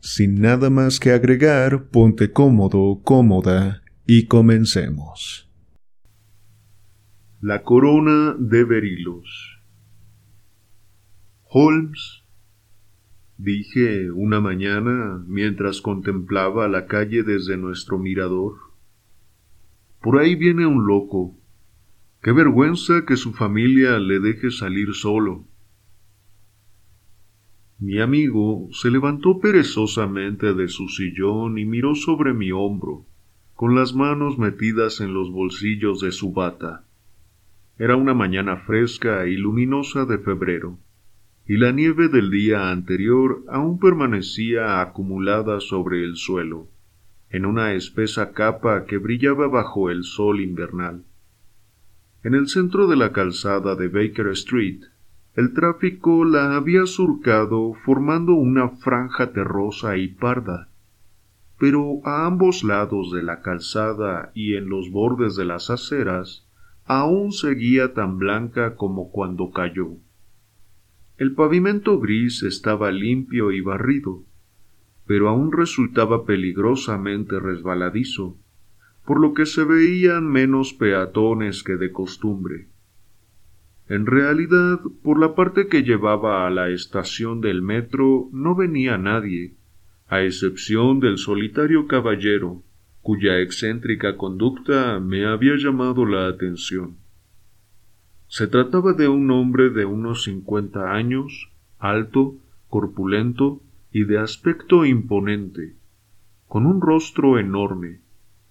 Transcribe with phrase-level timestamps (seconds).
[0.00, 5.50] Sin nada más que agregar, ponte cómodo, cómoda y comencemos.
[7.42, 9.60] La corona de Berilos.
[11.42, 12.24] Holmes,
[13.36, 18.54] dije una mañana mientras contemplaba la calle desde nuestro mirador.
[20.00, 21.38] Por ahí viene un loco.
[22.22, 25.49] Qué vergüenza que su familia le deje salir solo.
[27.82, 33.06] Mi amigo se levantó perezosamente de su sillón y miró sobre mi hombro,
[33.54, 36.84] con las manos metidas en los bolsillos de su bata.
[37.78, 40.78] Era una mañana fresca y luminosa de febrero,
[41.46, 46.68] y la nieve del día anterior aún permanecía acumulada sobre el suelo,
[47.30, 51.04] en una espesa capa que brillaba bajo el sol invernal.
[52.24, 54.82] En el centro de la calzada de Baker Street
[55.36, 60.68] el tráfico la había surcado formando una franja terrosa y parda,
[61.58, 66.46] pero a ambos lados de la calzada y en los bordes de las aceras
[66.84, 69.90] aún seguía tan blanca como cuando cayó.
[71.16, 74.24] El pavimento gris estaba limpio y barrido,
[75.06, 78.36] pero aún resultaba peligrosamente resbaladizo,
[79.06, 82.68] por lo que se veían menos peatones que de costumbre.
[83.90, 89.56] En realidad, por la parte que llevaba a la estación del metro no venía nadie,
[90.06, 92.62] a excepción del solitario caballero,
[93.02, 96.98] cuya excéntrica conducta me había llamado la atención.
[98.28, 101.50] Se trataba de un hombre de unos cincuenta años,
[101.80, 102.36] alto,
[102.68, 105.74] corpulento y de aspecto imponente,
[106.46, 108.02] con un rostro enorme,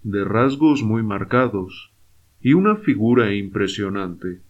[0.03, 1.93] de rasgos muy marcados,
[2.41, 4.41] y una figura impresionante.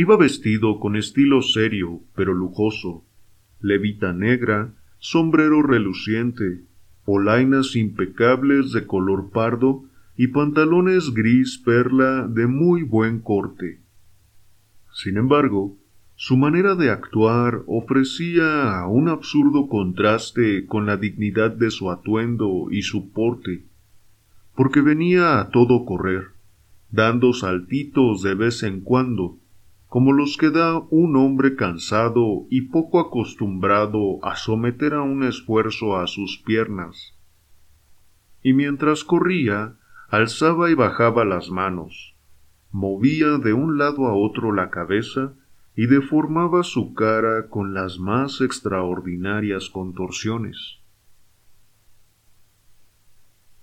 [0.00, 3.02] Iba vestido con estilo serio pero lujoso,
[3.60, 6.62] levita negra, sombrero reluciente,
[7.04, 9.86] polainas impecables de color pardo
[10.16, 13.80] y pantalones gris perla de muy buen corte.
[14.92, 15.76] Sin embargo,
[16.14, 22.82] su manera de actuar ofrecía un absurdo contraste con la dignidad de su atuendo y
[22.82, 23.64] su porte,
[24.54, 26.28] porque venía a todo correr,
[26.88, 29.38] dando saltitos de vez en cuando,
[29.88, 35.96] como los que da un hombre cansado y poco acostumbrado a someter a un esfuerzo
[35.96, 37.14] a sus piernas.
[38.42, 39.76] Y mientras corría,
[40.10, 42.14] alzaba y bajaba las manos,
[42.70, 45.32] movía de un lado a otro la cabeza
[45.74, 50.80] y deformaba su cara con las más extraordinarias contorsiones.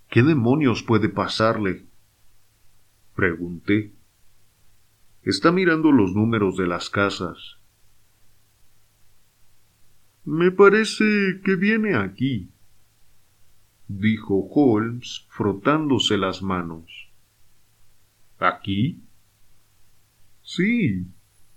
[0.09, 1.85] ¿Qué demonios puede pasarle?
[3.15, 3.93] pregunté.
[5.25, 7.57] Está mirando los números de las casas.
[10.23, 12.51] Me parece que viene aquí,
[13.87, 16.85] dijo Holmes frotándose las manos.
[18.37, 19.03] ¿Aquí?
[20.43, 21.07] Sí,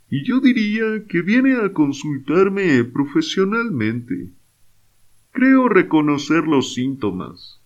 [0.09, 4.33] y yo diría que viene a consultarme profesionalmente.
[5.31, 7.61] Creo reconocer los síntomas.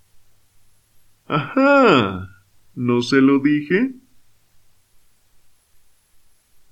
[1.26, 2.28] Ajá.
[2.74, 4.01] ¿No se lo dije?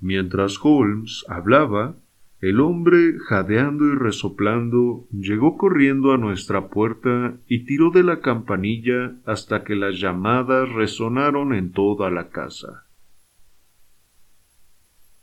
[0.00, 1.96] Mientras Holmes hablaba,
[2.40, 9.14] el hombre, jadeando y resoplando, llegó corriendo a nuestra puerta y tiró de la campanilla
[9.26, 12.86] hasta que las llamadas resonaron en toda la casa.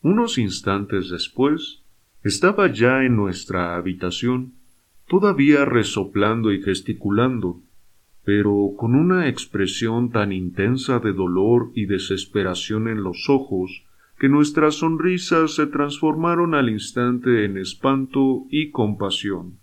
[0.04, 1.82] Unos instantes después,
[2.24, 4.54] estaba ya en nuestra habitación,
[5.08, 7.62] todavía resoplando y gesticulando,
[8.24, 13.87] pero con una expresión tan intensa de dolor y desesperación en los ojos
[14.18, 19.60] que nuestras sonrisas se transformaron al instante en espanto y compasión.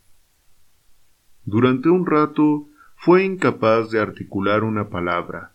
[1.44, 5.52] Durante un rato fue incapaz de articular una palabra,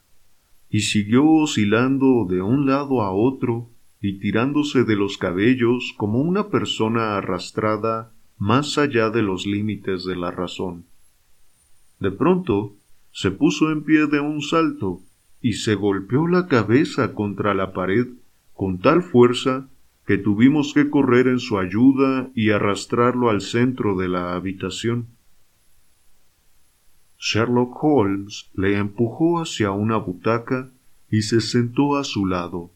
[0.70, 3.70] y siguió oscilando de un lado a otro
[4.02, 10.16] y tirándose de los cabellos como una persona arrastrada más allá de los límites de
[10.16, 10.86] la razón.
[12.00, 12.76] De pronto
[13.12, 15.02] se puso en pie de un salto
[15.42, 18.08] y se golpeó la cabeza contra la pared
[18.60, 19.70] con tal fuerza
[20.06, 25.08] que tuvimos que correr en su ayuda y arrastrarlo al centro de la habitación.
[27.18, 30.72] Sherlock Holmes le empujó hacia una butaca
[31.10, 32.70] y se sentó a su lado,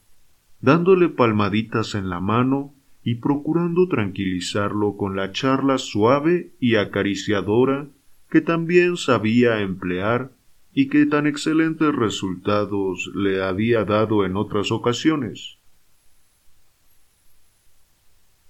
[0.61, 7.89] dándole palmaditas en la mano y procurando tranquilizarlo con la charla suave y acariciadora
[8.29, 10.31] que también sabía emplear
[10.73, 15.57] y que tan excelentes resultados le había dado en otras ocasiones.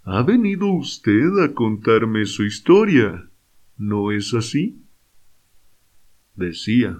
[0.06, 3.30] Ha venido usted a contarme su historia,
[3.78, 4.82] ¿no es así?
[6.36, 7.00] decía.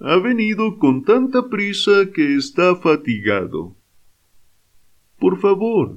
[0.00, 3.74] Ha venido con tanta prisa que está fatigado.
[5.18, 5.96] Por favor,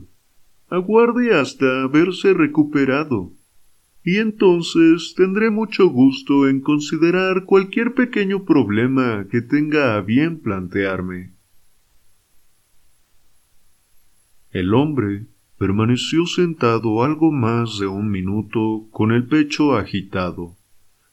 [0.70, 3.34] aguarde hasta haberse recuperado,
[4.06, 11.37] y entonces tendré mucho gusto en considerar cualquier pequeño problema que tenga a bien plantearme.
[14.58, 15.28] El hombre
[15.60, 20.56] permaneció sentado algo más de un minuto con el pecho agitado,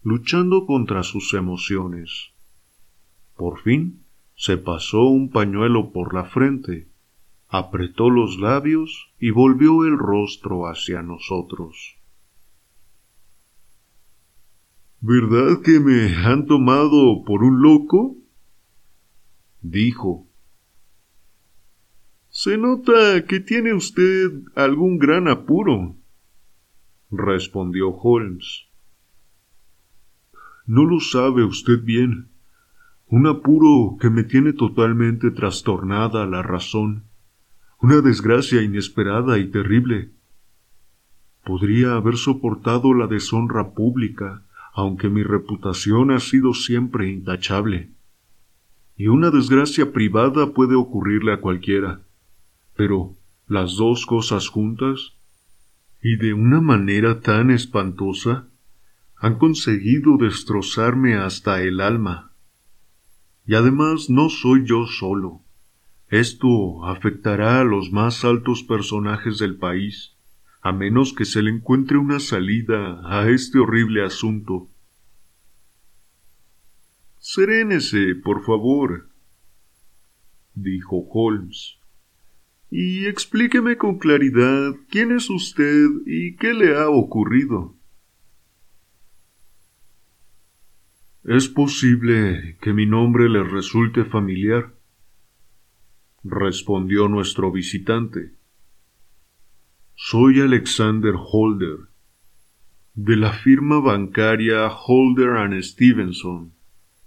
[0.03, 2.31] luchando contra sus emociones.
[3.37, 4.01] Por fin
[4.35, 6.89] se pasó un pañuelo por la frente,
[7.51, 11.99] apretó los labios y volvió el rostro hacia nosotros.
[15.03, 18.17] ¿Verdad que me han tomado por un loco?
[19.61, 20.27] dijo.
[22.45, 25.97] Se nota que tiene usted algún gran apuro,
[27.11, 28.67] respondió Holmes.
[30.67, 32.29] No lo sabe usted bien.
[33.07, 37.05] Un apuro que me tiene totalmente trastornada la razón.
[37.81, 40.11] Una desgracia inesperada y terrible.
[41.47, 44.43] Podría haber soportado la deshonra pública,
[44.75, 47.89] aunque mi reputación ha sido siempre intachable.
[48.99, 52.04] Y una desgracia privada puede ocurrirle a cualquiera.
[52.77, 53.17] Pero
[53.47, 55.13] las dos cosas juntas,
[56.03, 58.49] y de una manera tan espantosa,
[59.17, 62.33] han conseguido destrozarme hasta el alma.
[63.47, 65.41] Y además no soy yo solo.
[66.09, 70.15] Esto afectará a los más altos personajes del país,
[70.61, 74.69] a menos que se le encuentre una salida a este horrible asunto.
[77.19, 79.09] Serénese, por favor,
[80.55, 81.79] dijo Holmes,
[82.77, 87.77] y explíqueme con claridad quién es usted y qué le ha ocurrido.
[91.23, 94.75] Es posible que mi nombre le resulte familiar,
[96.25, 98.33] respondió nuestro visitante.
[99.95, 101.79] Soy Alexander Holder,
[102.95, 106.53] de la firma bancaria Holder and Stevenson,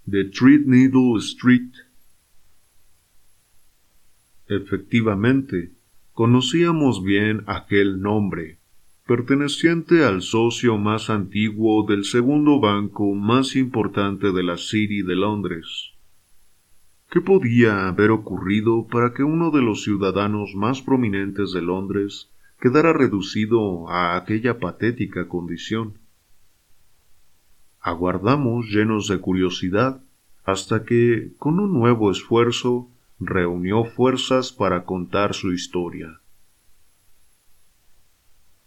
[0.06, 1.74] de Threadneedle Street.
[4.50, 5.72] Efectivamente,
[6.14, 8.58] conocíamos bien aquel nombre
[9.08, 15.94] perteneciente al socio más antiguo del segundo banco más importante de la City de Londres.
[17.10, 22.30] ¿Qué podía haber ocurrido para que uno de los ciudadanos más prominentes de Londres
[22.60, 25.94] quedara reducido a aquella patética condición?
[27.80, 30.02] Aguardamos llenos de curiosidad
[30.44, 32.90] hasta que, con un nuevo esfuerzo,
[33.20, 36.20] reunió fuerzas para contar su historia.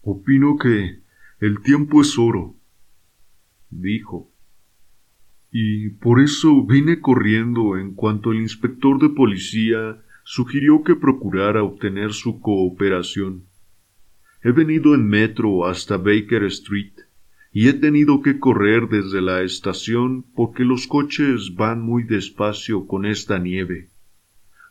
[0.03, 1.01] Opino que
[1.41, 2.57] el tiempo es oro,
[3.71, 4.31] dijo.
[5.53, 12.13] Y por eso vine corriendo en cuanto el inspector de policía sugirió que procurara obtener
[12.13, 13.45] su cooperación.
[14.43, 16.95] He venido en metro hasta Baker Street
[17.53, 23.05] y he tenido que correr desde la estación porque los coches van muy despacio con
[23.05, 23.90] esta nieve.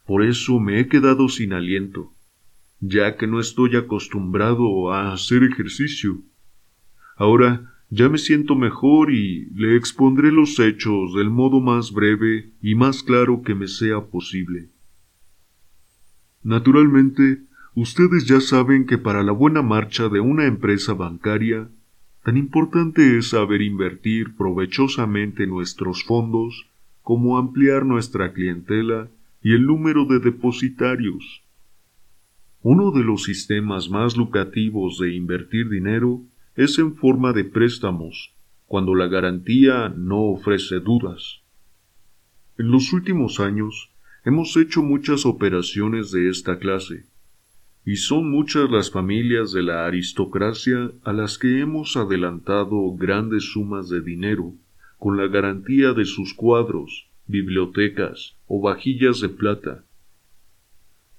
[0.10, 2.12] Por eso me he quedado sin aliento
[2.80, 6.22] ya que no estoy acostumbrado a hacer ejercicio.
[7.16, 12.76] Ahora ya me siento mejor y le expondré los hechos del modo más breve y
[12.76, 14.70] más claro que me sea posible.
[16.44, 17.42] Naturalmente,
[17.76, 21.68] ustedes ya saben que para la buena marcha de una empresa bancaria,
[22.24, 26.68] tan importante es saber invertir provechosamente nuestros fondos
[27.02, 29.10] como ampliar nuestra clientela
[29.42, 31.44] y el número de depositarios.
[32.62, 36.22] Uno de los sistemas más lucrativos de invertir dinero
[36.56, 38.36] es en forma de préstamos,
[38.68, 41.42] cuando la garantía no ofrece dudas.
[42.58, 43.92] En los últimos años
[44.26, 47.06] hemos hecho muchas operaciones de esta clase,
[47.86, 53.90] y son muchas las familias de la aristocracia a las que hemos adelantado grandes sumas
[53.90, 54.54] de dinero
[54.98, 59.86] con la garantía de sus cuadros, bibliotecas o vajillas de plata.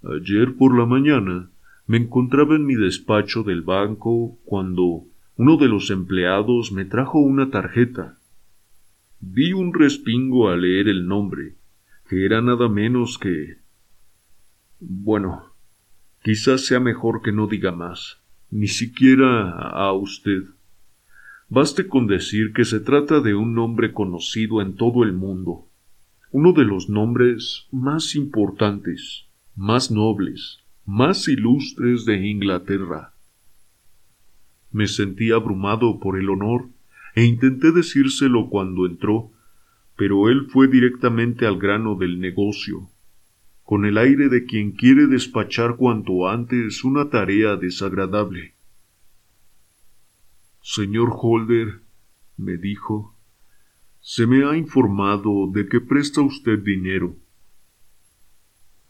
[0.03, 1.51] Ayer por la mañana
[1.87, 5.05] me encontraba en mi despacho del banco cuando
[5.37, 8.19] uno de los empleados me trajo una tarjeta.
[9.21, 11.55] Vi un respingo al leer el nombre,
[12.09, 13.59] que era nada menos que...
[14.81, 15.45] Bueno,
[16.25, 20.43] quizás sea mejor que no diga más, ni siquiera a usted.
[21.49, 25.70] Baste con decir que se trata de un nombre conocido en todo el mundo,
[26.33, 33.15] uno de los nombres más importantes, más nobles, más ilustres de Inglaterra.
[34.71, 36.69] Me sentí abrumado por el honor
[37.17, 39.33] e intenté decírselo cuando entró,
[39.97, 42.89] pero él fue directamente al grano del negocio,
[43.65, 48.55] con el aire de quien quiere despachar cuanto antes una tarea desagradable.
[50.63, 51.81] Señor Holder,
[52.37, 53.17] me dijo,
[54.01, 57.17] se me ha informado de que presta usted dinero.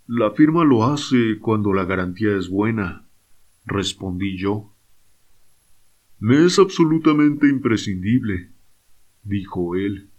[0.07, 3.07] La firma lo hace cuando la garantía es buena,
[3.67, 4.73] respondí yo.
[6.19, 8.51] Me es absolutamente imprescindible,
[9.23, 10.11] dijo él.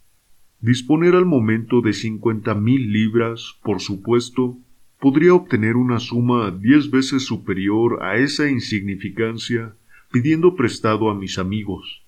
[0.60, 4.58] Disponer al momento de cincuenta mil libras, por supuesto,
[5.00, 9.76] podría obtener una suma diez veces superior a esa insignificancia
[10.12, 12.06] pidiendo prestado a mis amigos.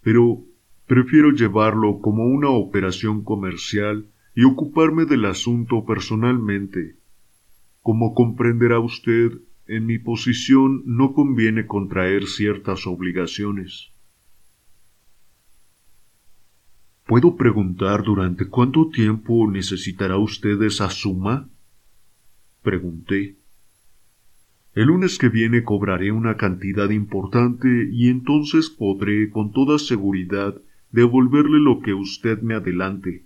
[0.00, 0.44] Pero
[0.86, 6.96] Prefiero llevarlo como una operación comercial y ocuparme del asunto personalmente.
[7.80, 9.32] Como comprenderá usted,
[9.66, 13.92] en mi posición no conviene contraer ciertas obligaciones.
[17.06, 21.48] ¿Puedo preguntar durante cuánto tiempo necesitará usted esa suma?
[22.62, 23.36] Pregunté.
[24.74, 30.60] El lunes que viene cobraré una cantidad importante y entonces podré con toda seguridad
[30.94, 33.24] devolverle lo que usted me adelante,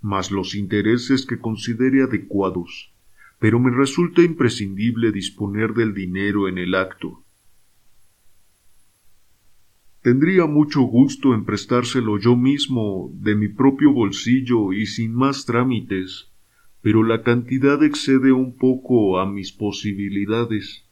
[0.00, 2.92] más los intereses que considere adecuados,
[3.38, 7.22] pero me resulta imprescindible disponer del dinero en el acto.
[10.02, 16.32] Tendría mucho gusto en prestárselo yo mismo de mi propio bolsillo y sin más trámites,
[16.82, 20.84] pero la cantidad excede un poco a mis posibilidades.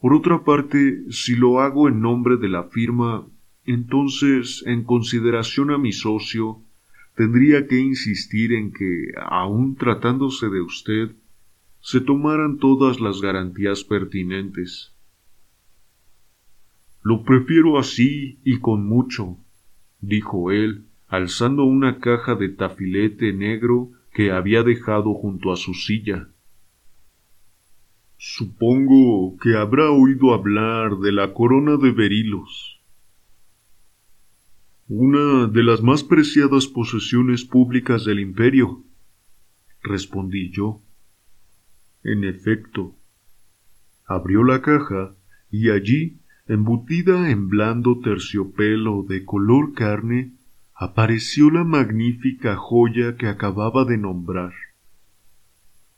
[0.00, 3.26] Por otra parte, si lo hago en nombre de la firma,
[3.66, 6.62] entonces, en consideración a mi socio,
[7.16, 11.16] tendría que insistir en que, aun tratándose de usted,
[11.80, 14.94] se tomaran todas las garantías pertinentes.
[17.02, 19.36] Lo prefiero así y con mucho,
[20.00, 26.28] dijo él, alzando una caja de tafilete negro que había dejado junto a su silla.
[28.16, 32.75] Supongo que habrá oído hablar de la corona de Berilos
[34.88, 38.84] una de las más preciadas posesiones públicas del imperio,
[39.82, 40.80] respondí yo.
[42.04, 42.94] En efecto,
[44.06, 45.16] abrió la caja
[45.50, 50.34] y allí, embutida en blando terciopelo de color carne,
[50.72, 54.52] apareció la magnífica joya que acababa de nombrar.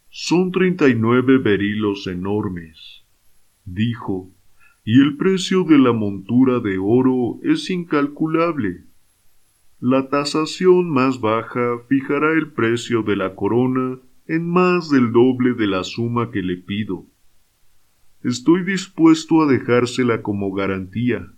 [0.08, 3.04] Son treinta y nueve berilos enormes,
[3.66, 4.30] dijo,
[4.90, 8.86] y el precio de la montura de oro es incalculable.
[9.80, 15.66] La tasación más baja fijará el precio de la corona en más del doble de
[15.66, 17.04] la suma que le pido.
[18.22, 21.34] Estoy dispuesto a dejársela como garantía.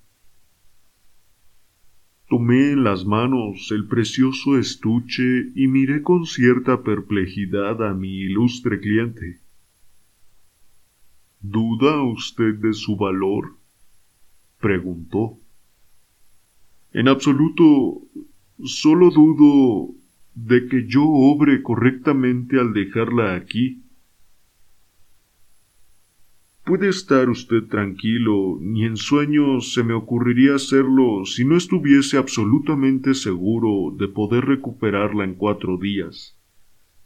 [2.29, 8.79] Tomé en las manos el precioso estuche y miré con cierta perplejidad a mi ilustre
[8.79, 9.41] cliente.
[11.41, 13.57] ¿Duda usted de su valor?
[14.61, 15.39] preguntó.
[16.93, 18.03] En absoluto,
[18.63, 19.95] solo dudo
[20.35, 23.83] de que yo obre correctamente al dejarla aquí.
[26.65, 33.15] Puede estar usted tranquilo, ni en sueños se me ocurriría hacerlo si no estuviese absolutamente
[33.15, 36.39] seguro de poder recuperarla en cuatro días.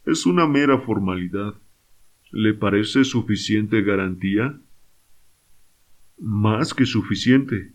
[0.04, 1.54] Es una mera formalidad.
[2.36, 4.58] ¿Le parece suficiente garantía?
[6.18, 7.74] Más que suficiente.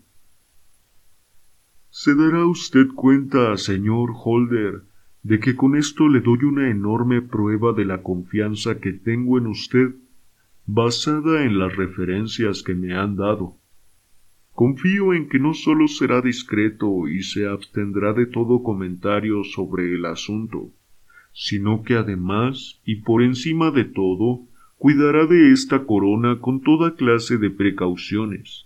[1.88, 4.82] Se dará usted cuenta, señor Holder,
[5.22, 9.46] de que con esto le doy una enorme prueba de la confianza que tengo en
[9.46, 9.94] usted,
[10.66, 13.56] basada en las referencias que me han dado.
[14.52, 20.04] Confío en que no solo será discreto y se abstendrá de todo comentario sobre el
[20.04, 20.70] asunto,
[21.32, 24.49] sino que además, y por encima de todo,
[24.80, 28.64] cuidará de esta corona con toda clase de precauciones,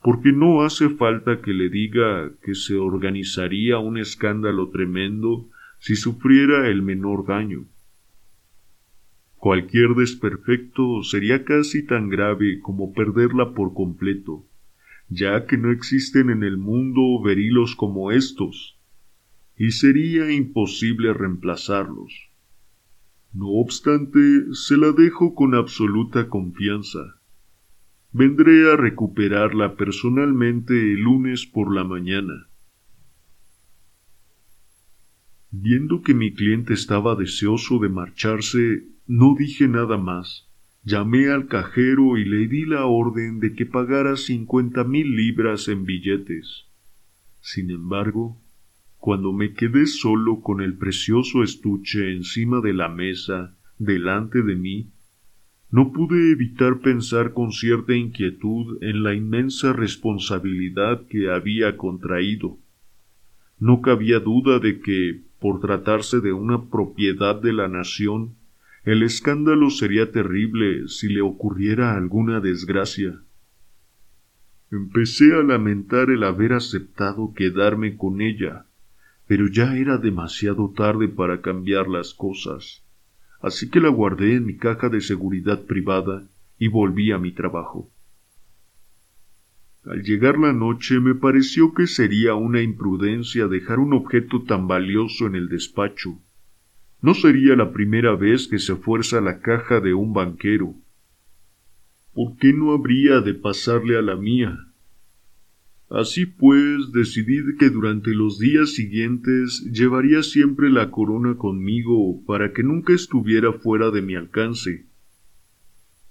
[0.00, 5.48] porque no hace falta que le diga que se organizaría un escándalo tremendo
[5.80, 7.64] si sufriera el menor daño.
[9.38, 14.44] Cualquier desperfecto sería casi tan grave como perderla por completo,
[15.08, 18.78] ya que no existen en el mundo verilos como estos.
[19.58, 22.25] y sería imposible reemplazarlos.
[23.36, 24.18] No obstante,
[24.54, 27.20] se la dejo con absoluta confianza.
[28.10, 32.48] Vendré a recuperarla personalmente el lunes por la mañana.
[35.50, 40.48] Viendo que mi cliente estaba deseoso de marcharse, no dije nada más.
[40.82, 45.84] Llamé al cajero y le di la orden de que pagara cincuenta mil libras en
[45.84, 46.68] billetes.
[47.42, 48.40] Sin embargo,
[49.06, 54.90] cuando me quedé solo con el precioso estuche encima de la mesa, delante de mí,
[55.70, 62.58] no pude evitar pensar con cierta inquietud en la inmensa responsabilidad que había contraído.
[63.60, 68.34] No cabía duda de que, por tratarse de una propiedad de la nación,
[68.82, 73.20] el escándalo sería terrible si le ocurriera alguna desgracia.
[74.72, 78.66] Empecé a lamentar el haber aceptado quedarme con ella,
[79.26, 82.82] pero ya era demasiado tarde para cambiar las cosas,
[83.40, 86.28] así que la guardé en mi caja de seguridad privada
[86.58, 87.90] y volví a mi trabajo.
[89.84, 95.26] Al llegar la noche me pareció que sería una imprudencia dejar un objeto tan valioso
[95.26, 96.18] en el despacho.
[97.02, 100.74] No sería la primera vez que se fuerza la caja de un banquero.
[102.14, 104.58] ¿Por qué no habría de pasarle a la mía?
[105.88, 112.64] Así pues, decidí que durante los días siguientes llevaría siempre la corona conmigo para que
[112.64, 114.86] nunca estuviera fuera de mi alcance.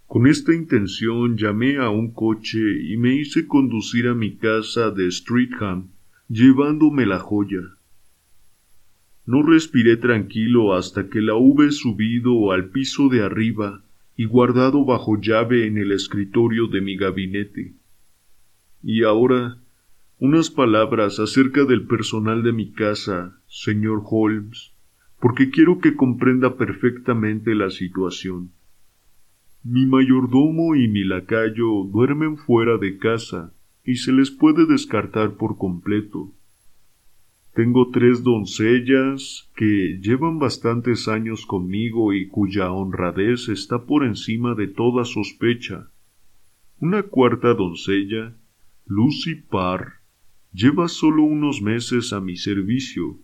[0.07, 5.11] Con esta intención llamé a un coche y me hice conducir a mi casa de
[5.11, 5.89] Streatham,
[6.29, 7.75] llevándome la joya.
[9.25, 13.83] No respiré tranquilo hasta que la hube subido al piso de arriba
[14.15, 17.73] y guardado bajo llave en el escritorio de mi gabinete.
[18.83, 19.57] Y ahora
[20.19, 24.71] unas palabras acerca del personal de mi casa, señor Holmes,
[25.19, 28.51] porque quiero que comprenda perfectamente la situación.
[29.63, 35.57] Mi mayordomo y mi lacayo duermen fuera de casa y se les puede descartar por
[35.57, 36.31] completo.
[37.53, 44.67] Tengo tres doncellas que llevan bastantes años conmigo y cuya honradez está por encima de
[44.67, 45.89] toda sospecha.
[46.79, 48.35] Una cuarta doncella,
[48.85, 50.04] Lucy Parr,
[50.55, 53.19] lleva solo unos meses a mi servicio.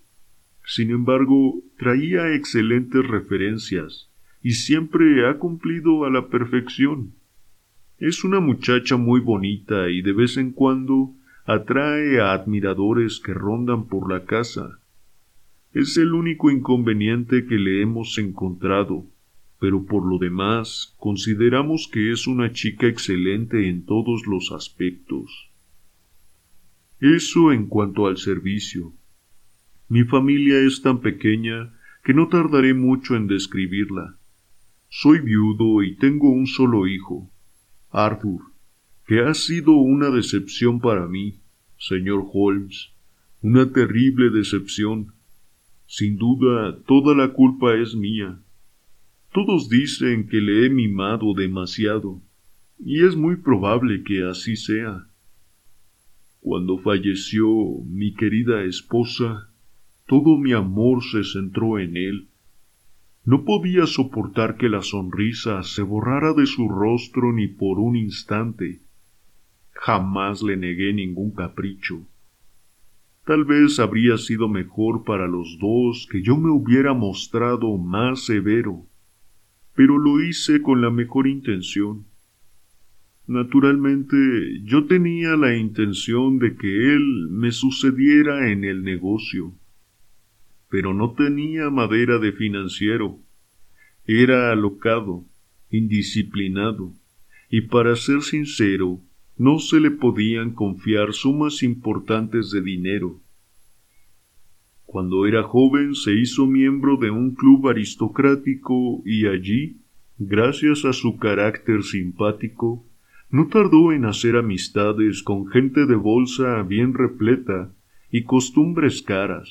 [0.65, 4.09] Sin embargo, traía excelentes referencias
[4.43, 7.13] y siempre ha cumplido a la perfección.
[7.97, 11.13] Es una muchacha muy bonita y de vez en cuando
[11.45, 14.79] atrae a admiradores que rondan por la casa.
[15.73, 19.05] Es el único inconveniente que le hemos encontrado,
[19.57, 25.50] pero por lo demás consideramos que es una chica excelente en todos los aspectos.
[27.01, 28.93] Eso en cuanto al servicio.
[29.89, 34.17] Mi familia es tan pequeña que no tardaré mucho en describirla.
[34.87, 37.27] Soy viudo y tengo un solo hijo,
[37.89, 38.41] Arthur,
[39.07, 41.39] que ha sido una decepción para mí,
[41.79, 42.91] señor Holmes,
[43.41, 45.13] una terrible decepción.
[45.87, 48.39] Sin duda, toda la culpa es mía.
[49.33, 52.21] Todos dicen que le he mimado demasiado,
[52.77, 55.07] y es muy probable que así sea.
[56.41, 57.47] Cuando falleció
[57.85, 59.51] mi querida esposa,
[60.07, 62.29] todo mi amor se centró en él.
[63.23, 68.81] No podía soportar que la sonrisa se borrara de su rostro ni por un instante.
[69.73, 72.07] Jamás le negué ningún capricho.
[73.23, 78.87] Tal vez habría sido mejor para los dos que yo me hubiera mostrado más severo,
[79.75, 82.05] pero lo hice con la mejor intención.
[83.31, 89.53] Naturalmente, yo tenía la intención de que él me sucediera en el negocio,
[90.67, 93.19] pero no tenía madera de financiero.
[94.05, 95.23] Era alocado,
[95.69, 96.91] indisciplinado,
[97.49, 98.99] y para ser sincero,
[99.37, 103.21] no se le podían confiar sumas importantes de dinero.
[104.85, 109.77] Cuando era joven se hizo miembro de un club aristocrático y allí,
[110.17, 112.85] gracias a su carácter simpático,
[113.31, 117.73] no tardó en hacer amistades con gente de bolsa bien repleta
[118.11, 119.49] y costumbres caras.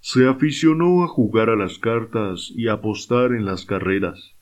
[0.00, 4.34] Se aficionó a jugar a las cartas y a apostar en las carreras,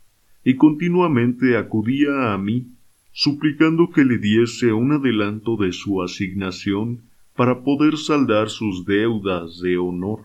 [0.44, 2.68] y continuamente acudía a mí,
[3.12, 7.02] suplicando que le diese un adelanto de su asignación
[7.36, 10.24] para poder saldar sus deudas de honor.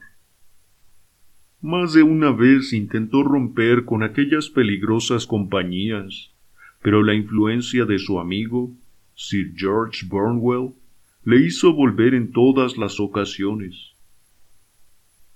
[1.61, 6.32] Más de una vez intentó romper con aquellas peligrosas compañías,
[6.83, 8.71] pero la influencia de su amigo,
[9.15, 10.73] Sir George Burnwell,
[11.23, 13.93] le hizo volver en todas las ocasiones.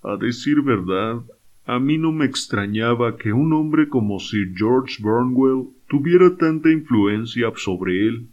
[0.02, 1.22] A decir verdad,
[1.64, 7.50] a mí no me extrañaba que un hombre como Sir George Burnwell tuviera tanta influencia
[7.56, 8.28] sobre él,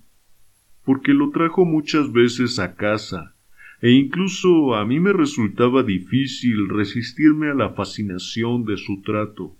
[0.83, 3.33] porque lo trajo muchas veces a casa,
[3.81, 9.55] e incluso a mí me resultaba difícil resistirme a la fascinación de su trato.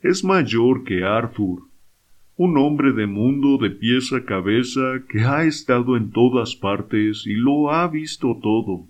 [0.00, 1.62] Es mayor que Arthur,
[2.38, 7.34] un hombre de mundo de pies a cabeza que ha estado en todas partes y
[7.34, 8.86] lo ha visto todo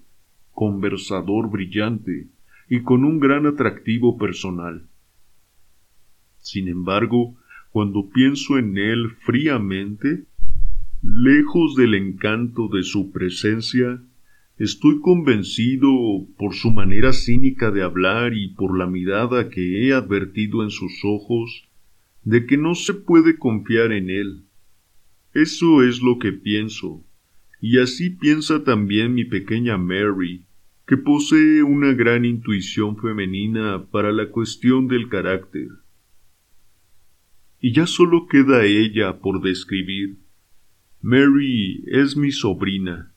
[0.53, 2.27] conversador brillante
[2.69, 4.87] y con un gran atractivo personal.
[6.37, 7.37] Sin embargo,
[7.71, 10.25] cuando pienso en él fríamente,
[11.03, 14.03] lejos del encanto de su presencia,
[14.59, 15.89] estoy convencido
[16.37, 21.03] por su manera cínica de hablar y por la mirada que he advertido en sus
[21.03, 21.68] ojos,
[22.29, 24.43] de que no se puede confiar en él.
[25.33, 27.03] Eso es lo que pienso,
[27.59, 30.45] y así piensa también mi pequeña Mary,
[30.87, 35.69] que posee una gran intuición femenina para la cuestión del carácter.
[37.63, 40.19] Y ya solo queda ella por describir.
[41.01, 43.15] Mary es mi sobrina.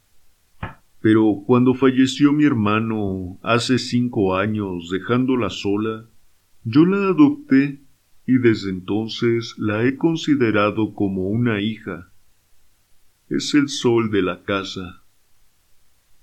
[1.01, 6.07] Pero cuando falleció mi hermano hace cinco años dejándola sola,
[6.63, 7.81] yo la adopté
[8.33, 12.13] y desde entonces la he considerado como una hija.
[13.27, 15.03] Es el sol de la casa.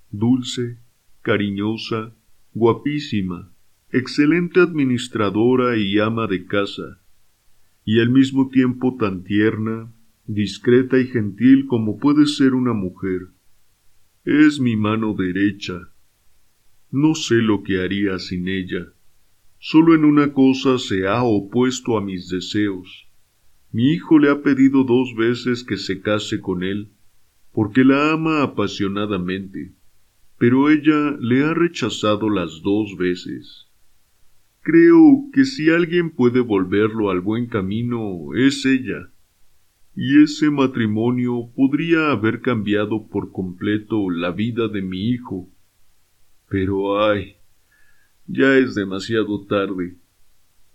[0.09, 0.79] Dulce,
[1.21, 2.15] cariñosa,
[2.55, 3.51] guapísima,
[3.91, 6.99] excelente administradora y ama de casa,
[7.85, 9.93] y al mismo tiempo tan tierna,
[10.25, 13.27] discreta y gentil como puede ser una mujer.
[14.25, 15.91] Es mi mano derecha.
[16.89, 18.93] No sé lo que haría sin ella.
[19.59, 23.07] Solo en una cosa se ha opuesto a mis deseos.
[23.71, 26.89] Mi hijo le ha pedido dos veces que se case con él,
[27.51, 29.73] porque la ama apasionadamente
[30.39, 33.67] pero ella le ha rechazado las dos veces.
[34.61, 39.11] Creo que si alguien puede volverlo al buen camino es ella,
[39.95, 45.49] y ese matrimonio podría haber cambiado por completo la vida de mi hijo.
[46.47, 47.35] Pero ay,
[48.31, 49.97] ya es demasiado tarde,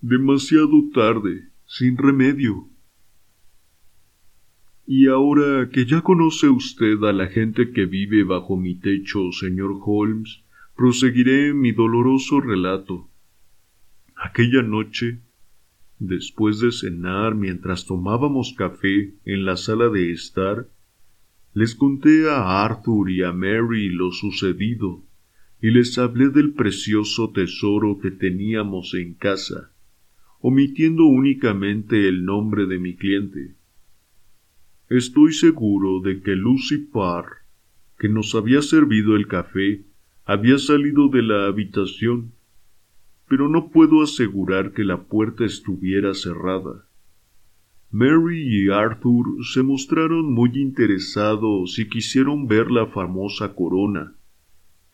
[0.00, 2.68] demasiado tarde, sin remedio.
[4.86, 9.78] Y ahora que ya conoce usted a la gente que vive bajo mi techo, señor
[9.84, 10.42] Holmes,
[10.74, 13.08] proseguiré mi doloroso relato.
[14.16, 15.20] Aquella noche,
[16.00, 20.68] después de cenar mientras tomábamos café en la sala de estar,
[21.52, 25.04] les conté a Arthur y a Mary lo sucedido,
[25.64, 29.70] y les hablé del precioso tesoro que teníamos en casa,
[30.40, 33.54] omitiendo únicamente el nombre de mi cliente.
[34.90, 37.46] Estoy seguro de que Lucy Parr,
[37.98, 39.80] que nos había servido el café,
[40.26, 42.32] había salido de la habitación,
[43.26, 46.86] pero no puedo asegurar que la puerta estuviera cerrada.
[47.90, 54.12] Mary y Arthur se mostraron muy interesados y quisieron ver la famosa corona,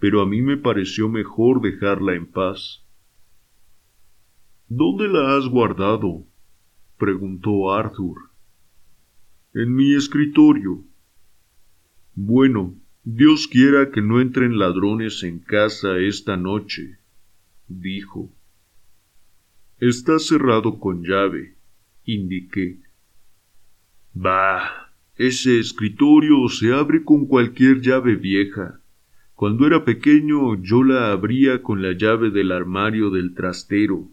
[0.01, 2.83] pero a mí me pareció mejor dejarla en paz.
[4.69, 6.25] ¿Dónde la has guardado?
[6.99, 8.31] preguntó Arthur.
[9.53, 10.83] En mi escritorio.
[12.15, 16.99] Bueno, Dios quiera que no entren ladrones en casa esta noche,
[17.69, 18.33] dijo.
[19.79, 21.57] Está cerrado con llave,
[22.05, 22.81] indiqué.
[24.15, 28.80] Bah, ese escritorio se abre con cualquier llave vieja.
[29.41, 34.07] Cuando era pequeño yo la abría con la llave del armario del trastero.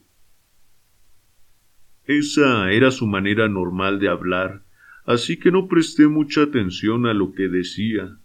[2.06, 4.64] Esa era su manera normal de hablar,
[5.06, 8.18] así que no presté mucha atención a lo que decía.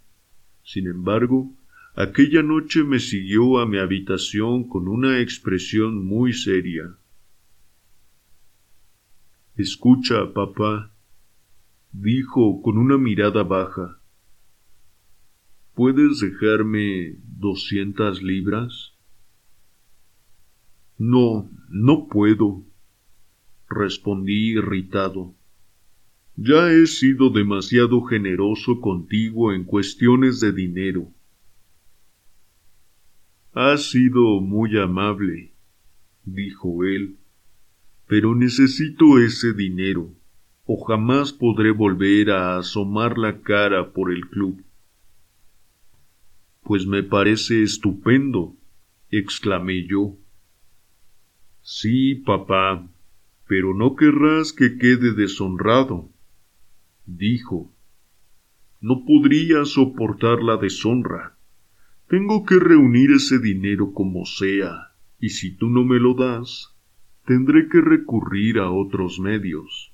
[0.62, 1.52] Sin embargo,
[1.96, 6.94] aquella noche me siguió a mi habitación con una expresión muy seria.
[9.56, 10.92] Escucha, papá,
[11.90, 13.98] dijo con una mirada baja.
[15.74, 18.92] ¿Puedes dejarme doscientas libras?
[20.98, 22.62] No, no puedo,
[23.70, 25.34] respondí irritado.
[26.36, 31.08] Ya he sido demasiado generoso contigo en cuestiones de dinero.
[33.54, 35.54] Has sido muy amable,
[36.24, 37.16] dijo él,
[38.06, 40.10] pero necesito ese dinero,
[40.66, 44.62] o jamás podré volver a asomar la cara por el club.
[46.62, 48.56] Pues me parece estupendo,
[49.10, 50.16] exclamé yo.
[51.60, 52.88] Sí, papá,
[53.46, 56.12] pero no querrás que quede deshonrado
[57.06, 57.72] dijo.
[58.80, 61.36] No podría soportar la deshonra.
[62.08, 66.74] Tengo que reunir ese dinero como sea, y si tú no me lo das,
[67.24, 69.92] tendré que recurrir a otros medios.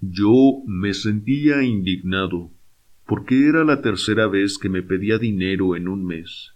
[0.00, 2.50] Yo me sentía indignado,
[3.06, 6.52] porque era la tercera vez que me pedía dinero en un mes.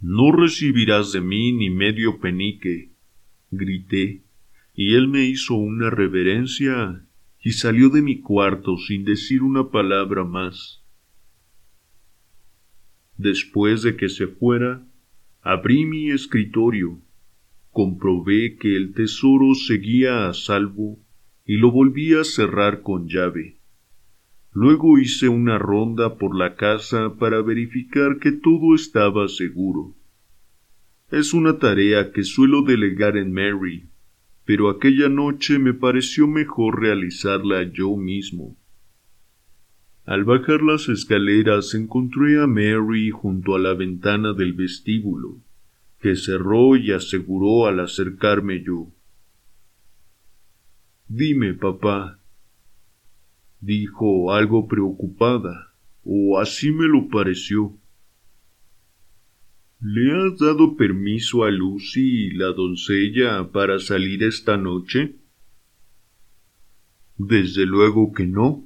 [0.00, 2.90] No recibirás de mí ni medio penique,
[3.50, 4.22] grité,
[4.74, 7.06] y él me hizo una reverencia
[7.40, 10.82] y salió de mi cuarto sin decir una palabra más.
[13.16, 14.84] Después de que se fuera,
[15.40, 17.00] abrí mi escritorio,
[17.70, 20.98] comprobé que el tesoro seguía a salvo
[21.44, 23.61] y lo volví a cerrar con llave.
[24.54, 29.94] Luego hice una ronda por la casa para verificar que todo estaba seguro.
[31.10, 33.88] Es una tarea que suelo delegar en Mary,
[34.44, 38.56] pero aquella noche me pareció mejor realizarla yo mismo.
[40.04, 45.38] Al bajar las escaleras encontré a Mary junto a la ventana del vestíbulo,
[46.00, 48.88] que cerró y aseguró al acercarme yo.
[51.06, 52.18] Dime, papá,
[53.62, 55.72] dijo algo preocupada,
[56.04, 57.78] o así me lo pareció.
[59.80, 65.14] ¿Le has dado permiso a Lucy, la doncella, para salir esta noche?
[67.16, 68.64] Desde luego que no.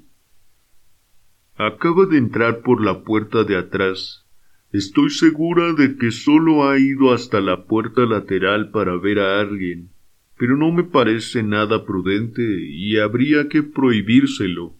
[1.56, 4.26] Acaba de entrar por la puerta de atrás.
[4.72, 9.90] Estoy segura de que solo ha ido hasta la puerta lateral para ver a alguien,
[10.38, 14.74] pero no me parece nada prudente y habría que prohibírselo.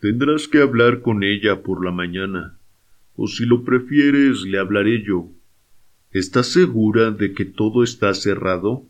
[0.00, 2.58] Tendrás que hablar con ella por la mañana
[3.20, 5.28] o si lo prefieres le hablaré yo.
[6.12, 8.86] ¿Estás segura de que todo está cerrado?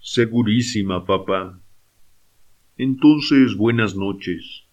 [0.00, 1.58] Segurísima, papá.
[2.76, 4.64] Entonces buenas noches.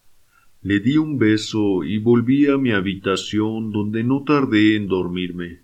[0.61, 5.61] Le di un beso y volví a mi habitación donde no tardé en dormirme.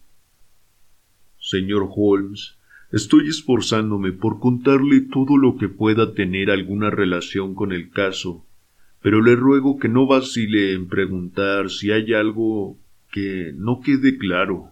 [1.37, 2.57] Señor Holmes,
[2.93, 8.45] estoy esforzándome por contarle todo lo que pueda tener alguna relación con el caso
[9.01, 12.77] pero le ruego que no vacile en preguntar si hay algo
[13.11, 14.71] que no quede claro.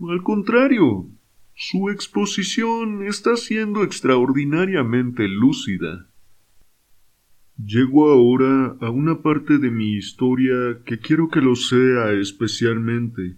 [0.00, 1.08] Al contrario,
[1.54, 6.08] su exposición está siendo extraordinariamente lúcida.
[7.56, 13.36] Llego ahora a una parte de mi historia que quiero que lo sea especialmente.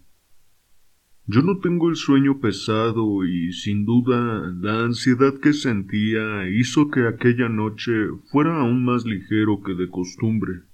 [1.26, 7.08] Yo no tengo el sueño pesado y sin duda la ansiedad que sentía hizo que
[7.08, 7.92] aquella noche
[8.30, 10.64] fuera aún más ligero que de costumbre.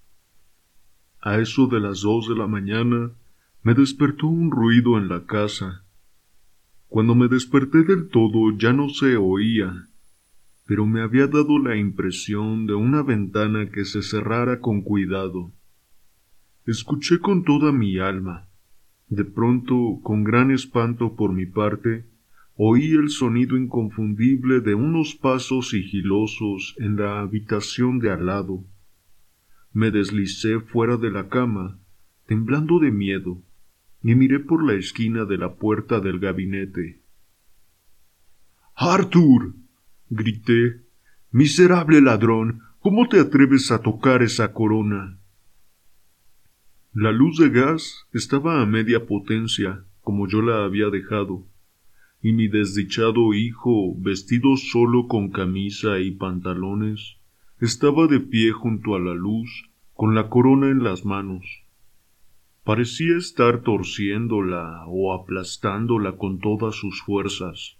[1.20, 3.12] A eso de las dos de la mañana
[3.62, 5.84] me despertó un ruido en la casa.
[6.88, 9.86] Cuando me desperté del todo ya no se oía,
[10.66, 15.52] pero me había dado la impresión de una ventana que se cerrara con cuidado.
[16.66, 18.49] Escuché con toda mi alma
[19.10, 22.06] de pronto, con gran espanto por mi parte,
[22.54, 28.64] oí el sonido inconfundible de unos pasos sigilosos en la habitación de al lado.
[29.72, 31.80] Me deslicé fuera de la cama,
[32.26, 33.42] temblando de miedo,
[34.00, 37.02] y miré por la esquina de la puerta del gabinete.
[38.76, 39.54] Arthur.
[40.08, 40.84] grité.
[41.32, 42.60] Miserable ladrón.
[42.78, 45.19] ¿Cómo te atreves a tocar esa corona?
[46.92, 51.46] La luz de gas estaba a media potencia, como yo la había dejado,
[52.20, 57.18] y mi desdichado hijo, vestido solo con camisa y pantalones,
[57.60, 61.62] estaba de pie junto a la luz, con la corona en las manos.
[62.64, 67.76] Parecía estar torciéndola o aplastándola con todas sus fuerzas.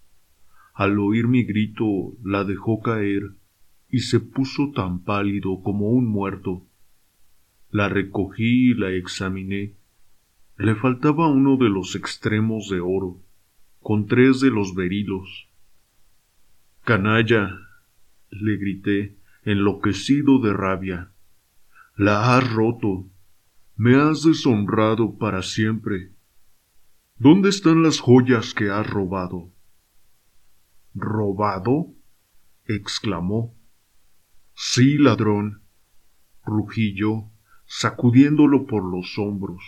[0.72, 3.32] Al oír mi grito, la dejó caer
[3.88, 6.62] y se puso tan pálido como un muerto.
[7.72, 9.76] La recogí y la examiné.
[10.56, 13.22] Le faltaba uno de los extremos de oro,
[13.80, 15.48] con tres de los berilos.
[16.84, 17.60] Canalla,
[18.30, 21.12] le grité, enloquecido de rabia.
[21.96, 23.06] La has roto.
[23.76, 26.10] Me has deshonrado para siempre.
[27.18, 29.52] ¿Dónde están las joyas que has robado?
[30.92, 31.94] ¿Robado?
[32.66, 33.54] exclamó.
[34.54, 35.62] Sí, ladrón,
[36.44, 37.30] rugí yo
[37.72, 39.62] sacudiéndolo por los hombros.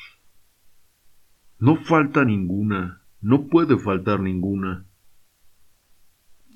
[1.60, 4.86] No falta ninguna, no puede faltar ninguna.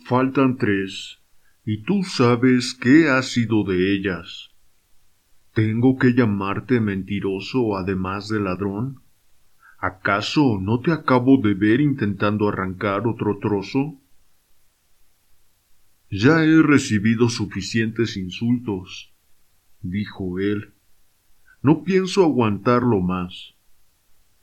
[0.07, 1.21] Faltan tres,
[1.65, 4.51] y tú sabes qué ha sido de ellas.
[5.55, 9.03] ¿Tengo que llamarte mentiroso además de ladrón?
[9.79, 14.01] ¿Acaso no te acabo de ver intentando arrancar otro trozo?
[16.11, 19.13] Ya he recibido suficientes insultos
[19.81, 20.76] dijo él.
[21.67, 23.57] No pienso aguantarlo más.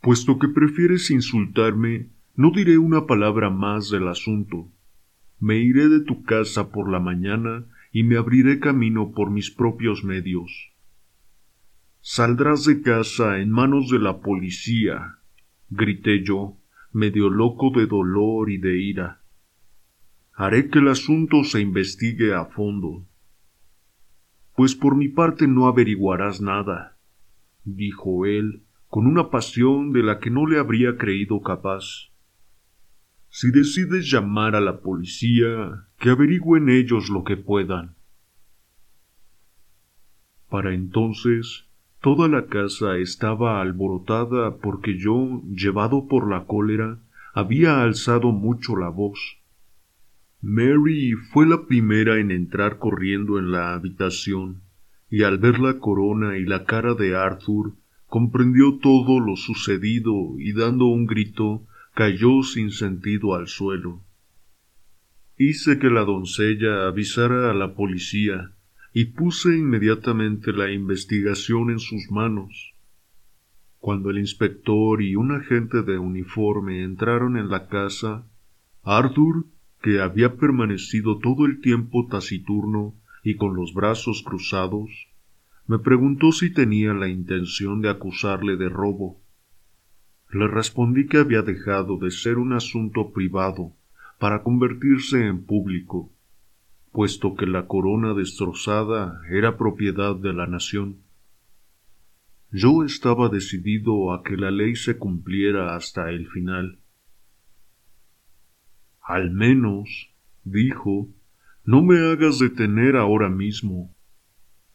[0.02, 4.68] Puesto que prefieres insultarme, no diré una palabra más del asunto.
[5.40, 10.04] Me iré de tu casa por la mañana y me abriré camino por mis propios
[10.04, 10.74] medios.
[12.02, 15.20] Saldrás de casa en manos de la policía,
[15.70, 16.58] grité yo,
[16.92, 19.22] medio loco de dolor y de ira.
[20.34, 23.06] Haré que el asunto se investigue a fondo.
[24.58, 26.93] Pues por mi parte no averiguarás nada,
[27.64, 32.12] dijo él, con una pasión de la que no le habría creído capaz.
[33.30, 37.96] Si decides llamar a la policía, que averigüen ellos lo que puedan.
[40.50, 41.66] Para entonces,
[42.00, 47.00] toda la casa estaba alborotada porque yo, llevado por la cólera,
[47.34, 49.40] había alzado mucho la voz.
[50.42, 54.62] Mary fue la primera en entrar corriendo en la habitación,
[55.14, 57.76] y al ver la corona y la cara de Arthur,
[58.08, 64.02] comprendió todo lo sucedido y dando un grito, cayó sin sentido al suelo.
[65.38, 68.54] Hice que la doncella avisara a la policía
[68.92, 72.74] y puse inmediatamente la investigación en sus manos.
[73.78, 78.26] Cuando el inspector y un agente de uniforme entraron en la casa,
[78.82, 79.46] Arthur,
[79.84, 85.08] que había permanecido todo el tiempo taciturno y con los brazos cruzados,
[85.66, 89.22] me preguntó si tenía la intención de acusarle de robo.
[90.32, 93.72] Le respondí que había dejado de ser un asunto privado
[94.20, 96.12] para convertirse en público,
[96.92, 100.98] puesto que la corona destrozada era propiedad de la nación.
[102.52, 106.80] Yo estaba decidido a que la ley se cumpliera hasta el final.
[109.02, 111.08] Al menos, dijo,
[111.66, 113.94] no me hagas detener ahora mismo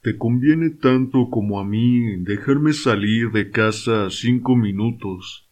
[0.03, 5.49] te conviene tanto como a mí dejarme salir de casa cinco minutos.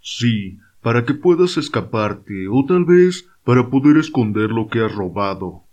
[0.00, 5.64] Sí, para que puedas escaparte, o tal vez para poder esconder lo que has robado,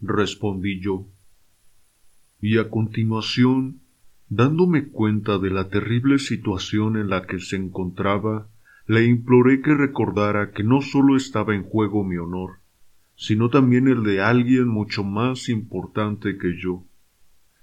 [0.00, 1.06] respondí yo.
[2.40, 3.80] Y a continuación,
[4.28, 8.48] dándome cuenta de la terrible situación en la que se encontraba,
[8.86, 12.58] le imploré que recordara que no solo estaba en juego mi honor,
[13.22, 16.82] sino también el de alguien mucho más importante que yo,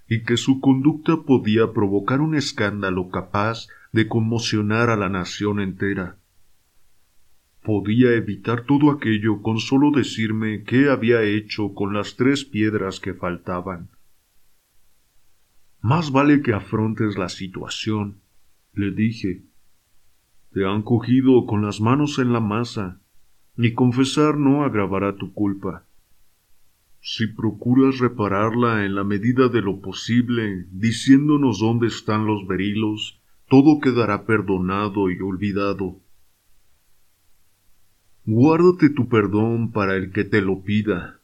[0.08, 6.16] y que su conducta podía provocar un escándalo capaz de conmocionar a la nación entera.
[7.62, 13.12] Podía evitar todo aquello con solo decirme qué había hecho con las tres piedras que
[13.12, 13.90] faltaban.
[15.82, 18.22] Más vale que afrontes la situación,
[18.72, 19.42] le dije.
[20.54, 22.99] Te han cogido con las manos en la masa
[23.60, 25.84] ni confesar no agravará tu culpa.
[27.02, 33.20] Si procuras repararla en la medida de lo posible, diciéndonos dónde están los berilos,
[33.50, 36.00] todo quedará perdonado y olvidado.
[38.24, 41.20] Guárdate tu perdón para el que te lo pida,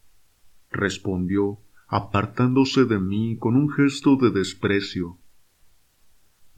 [0.70, 5.16] respondió, apartándose de mí con un gesto de desprecio.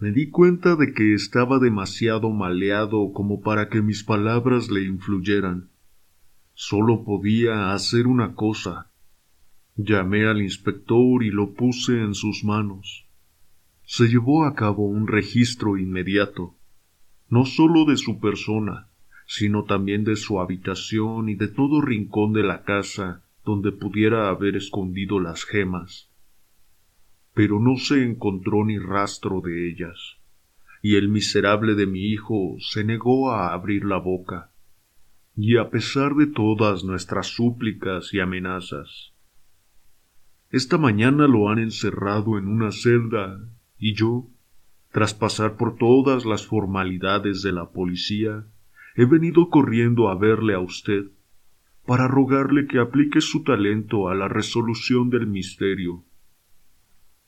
[0.00, 5.70] Me di cuenta de que estaba demasiado maleado como para que mis palabras le influyeran.
[6.54, 8.92] Solo podía hacer una cosa.
[9.74, 13.08] Llamé al inspector y lo puse en sus manos.
[13.86, 16.54] Se llevó a cabo un registro inmediato,
[17.28, 18.86] no sólo de su persona,
[19.26, 24.54] sino también de su habitación y de todo rincón de la casa donde pudiera haber
[24.54, 26.07] escondido las gemas
[27.38, 30.16] pero no se encontró ni rastro de ellas,
[30.82, 34.50] y el miserable de mi hijo se negó a abrir la boca,
[35.36, 39.12] y a pesar de todas nuestras súplicas y amenazas.
[40.50, 43.38] Esta mañana lo han encerrado en una celda,
[43.78, 44.26] y yo,
[44.90, 48.46] tras pasar por todas las formalidades de la policía,
[48.96, 51.04] he venido corriendo a verle a usted,
[51.86, 56.02] para rogarle que aplique su talento a la resolución del misterio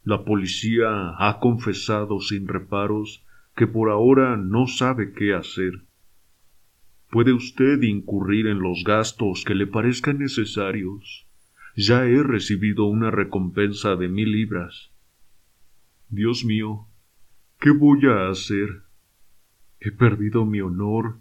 [0.05, 3.25] la policía ha confesado sin reparos
[3.55, 5.85] que por ahora no sabe qué hacer.
[7.11, 11.27] Puede usted incurrir en los gastos que le parezcan necesarios.
[11.77, 14.91] Ya he recibido una recompensa de mil libras.
[16.09, 16.87] Dios mío,
[17.61, 18.83] ¿qué voy a hacer?
[19.81, 21.19] He perdido mi honor,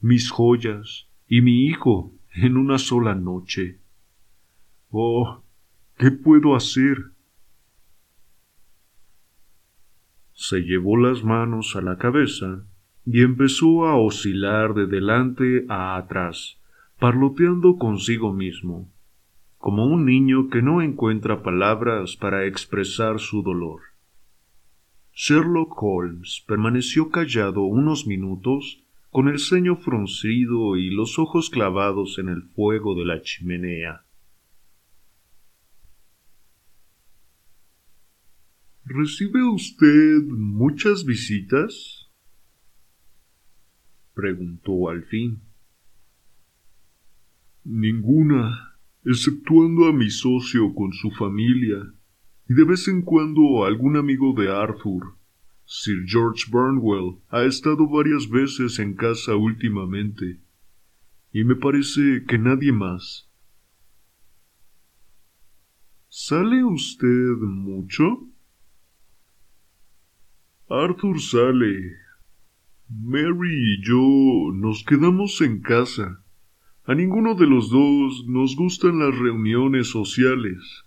[0.00, 3.78] mis joyas y mi hijo en una sola noche.
[4.90, 5.42] Oh,
[5.96, 7.12] ¿qué puedo hacer?
[10.40, 12.64] Se llevó las manos a la cabeza
[13.04, 16.58] y empezó a oscilar de delante a atrás,
[16.98, 18.88] parloteando consigo mismo.
[19.58, 23.80] como un niño que no encuentra palabras para expresar su dolor.
[25.12, 32.30] Sherlock Holmes permaneció callado unos minutos con el ceño fruncido y los ojos clavados en
[32.30, 34.06] el fuego de la chimenea.
[38.92, 42.10] ¿Recibe usted muchas visitas?
[44.14, 45.40] preguntó al fin.
[47.62, 48.74] Ninguna,
[49.04, 51.94] exceptuando a mi socio con su familia,
[52.48, 55.14] y de vez en cuando algún amigo de Arthur.
[55.64, 60.40] Sir George Burnwell ha estado varias veces en casa últimamente,
[61.32, 63.30] y me parece que nadie más.
[66.08, 68.29] ¿Sale usted mucho?
[70.72, 71.96] Arthur sale.
[72.88, 76.22] Mary y yo nos quedamos en casa.
[76.84, 80.84] A ninguno de los dos nos gustan las reuniones sociales.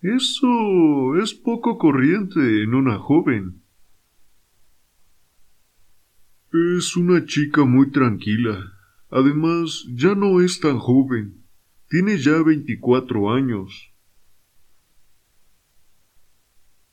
[0.00, 3.60] Eso es poco corriente en una joven.
[6.78, 8.72] Es una chica muy tranquila.
[9.10, 11.44] Además, ya no es tan joven.
[11.90, 13.93] Tiene ya veinticuatro años.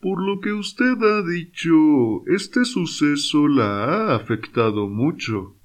[0.02, 5.58] Por lo que usted ha dicho, este suceso la ha afectado mucho.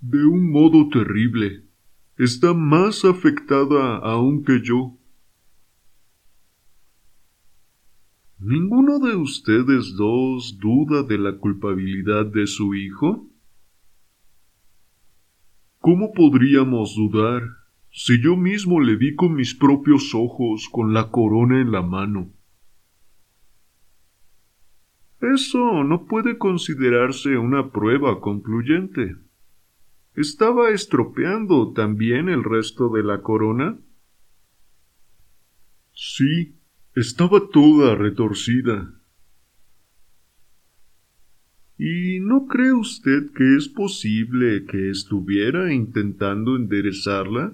[0.00, 1.62] De un modo terrible.
[2.18, 4.98] Está más afectada aún que yo.
[8.40, 13.30] ¿Ninguno de ustedes dos duda de la culpabilidad de su hijo?
[15.78, 17.42] ¿Cómo podríamos dudar
[17.92, 22.35] si yo mismo le vi con mis propios ojos con la corona en la mano?
[25.34, 29.16] Eso no puede considerarse una prueba concluyente.
[30.14, 33.78] ¿Estaba estropeando también el resto de la corona?
[35.92, 36.56] Sí,
[36.94, 38.92] estaba toda retorcida.
[41.78, 47.52] ¿Y no cree usted que es posible que estuviera intentando enderezarla?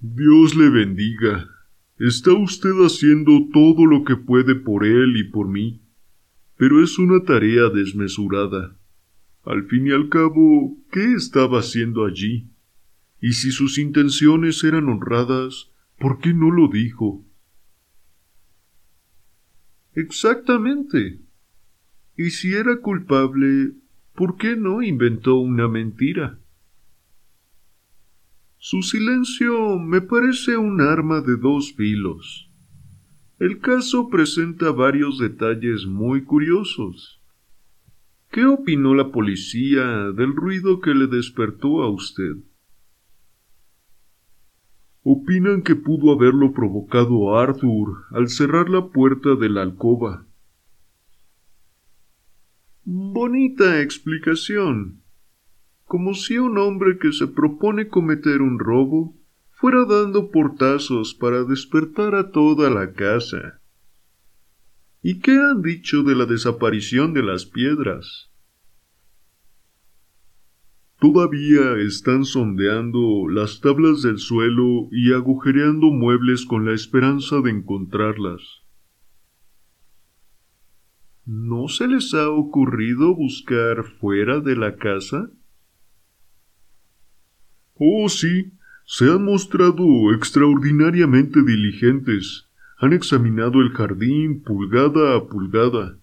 [0.00, 1.57] Dios le bendiga.
[1.98, 5.82] Está usted haciendo todo lo que puede por él y por mí,
[6.56, 8.76] pero es una tarea desmesurada.
[9.44, 12.50] Al fin y al cabo, ¿qué estaba haciendo allí?
[13.20, 17.24] Y si sus intenciones eran honradas, ¿Por qué no lo dijo?
[19.94, 21.20] Exactamente.
[22.16, 23.72] Y si era culpable,
[24.14, 26.38] ¿por qué no inventó una mentira?
[28.60, 32.50] Su silencio me parece un arma de dos filos.
[33.38, 37.22] El caso presenta varios detalles muy curiosos.
[38.32, 42.34] ¿Qué opinó la policía del ruido que le despertó a usted?
[45.04, 50.26] Opinan que pudo haberlo provocado Arthur al cerrar la puerta de la alcoba.
[52.84, 54.97] Bonita explicación.
[55.88, 59.16] Como si un hombre que se propone cometer un robo
[59.52, 63.62] fuera dando portazos para despertar a toda la casa.
[65.02, 68.30] ¿Y qué han dicho de la desaparición de las piedras?
[71.00, 78.42] Todavía están sondeando las tablas del suelo y agujereando muebles con la esperanza de encontrarlas.
[81.24, 85.30] ¿No se les ha ocurrido buscar fuera de la casa?
[87.78, 88.52] Oh, sí,
[88.84, 92.48] se han mostrado extraordinariamente diligentes.
[92.78, 95.98] Han examinado el jardín pulgada a pulgada.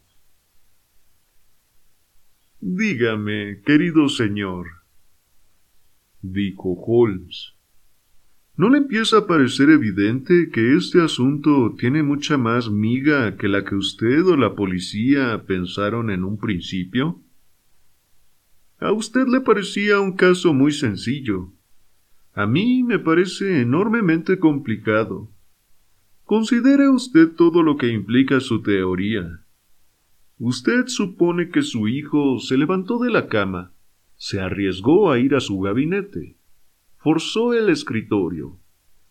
[2.61, 4.67] Dígame, querido señor,
[6.21, 7.53] dijo Holmes.
[8.57, 13.65] ¿No le empieza a parecer evidente que este asunto tiene mucha más miga que la
[13.65, 17.21] que usted o la policía pensaron en un principio?
[18.79, 21.51] A usted le parecía un caso muy sencillo.
[22.35, 25.29] A mí me parece enormemente complicado.
[26.25, 29.45] Considere usted todo lo que implica su teoría.
[30.37, 33.71] Usted supone que su hijo se levantó de la cama,
[34.17, 36.35] se arriesgó a ir a su gabinete,
[36.97, 38.57] forzó el escritorio,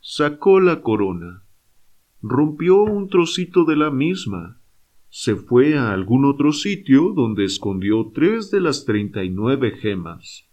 [0.01, 1.45] sacó la corona,
[2.21, 4.61] rompió un trocito de la misma,
[5.09, 10.47] se fue a algún otro sitio donde escondió tres de las treinta y nueve gemas,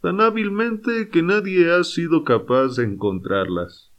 [0.00, 3.92] tan hábilmente que nadie ha sido capaz de encontrarlas.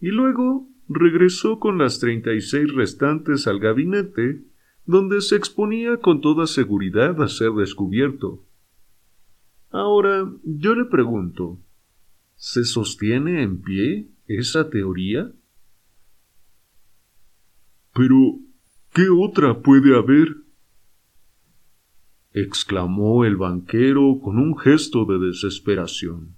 [0.00, 4.42] Y luego regresó con las treinta y seis restantes al gabinete,
[4.86, 8.44] donde se exponía con toda seguridad a ser descubierto.
[9.70, 11.60] Ahora, yo le pregunto,
[12.34, 15.30] ¿se sostiene en pie esa teoría?
[17.94, 18.40] Pero,
[18.92, 20.39] ¿qué otra puede haber?
[22.32, 26.36] Exclamó el banquero con un gesto de desesperación.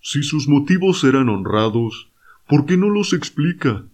[0.00, 2.12] Si sus motivos eran honrados,
[2.48, 3.86] ¿por qué no los explica?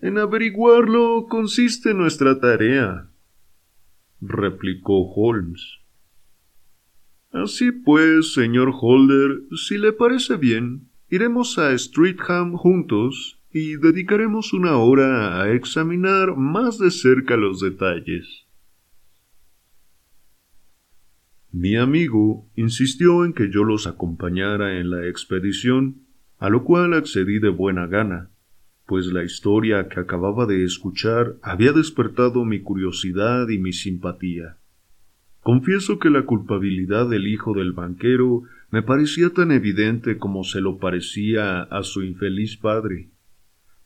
[0.00, 3.08] En averiguarlo consiste nuestra tarea,
[4.20, 5.78] replicó Holmes.
[7.32, 14.78] Así pues, señor Holder, si le parece bien, iremos a Streatham juntos y dedicaremos una
[14.78, 18.46] hora a examinar más de cerca los detalles.
[21.52, 26.02] Mi amigo insistió en que yo los acompañara en la expedición,
[26.40, 28.28] a lo cual accedí de buena gana,
[28.86, 34.56] pues la historia que acababa de escuchar había despertado mi curiosidad y mi simpatía.
[35.44, 38.42] Confieso que la culpabilidad del hijo del banquero
[38.72, 43.10] me parecía tan evidente como se lo parecía a su infeliz padre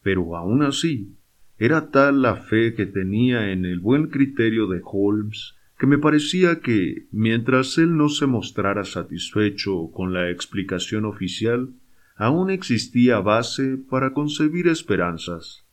[0.09, 1.19] pero aun así
[1.59, 6.61] era tal la fe que tenía en el buen criterio de Holmes que me parecía
[6.61, 11.75] que, mientras él no se mostrara satisfecho con la explicación oficial,
[12.17, 15.67] aún existía base para concebir esperanzas.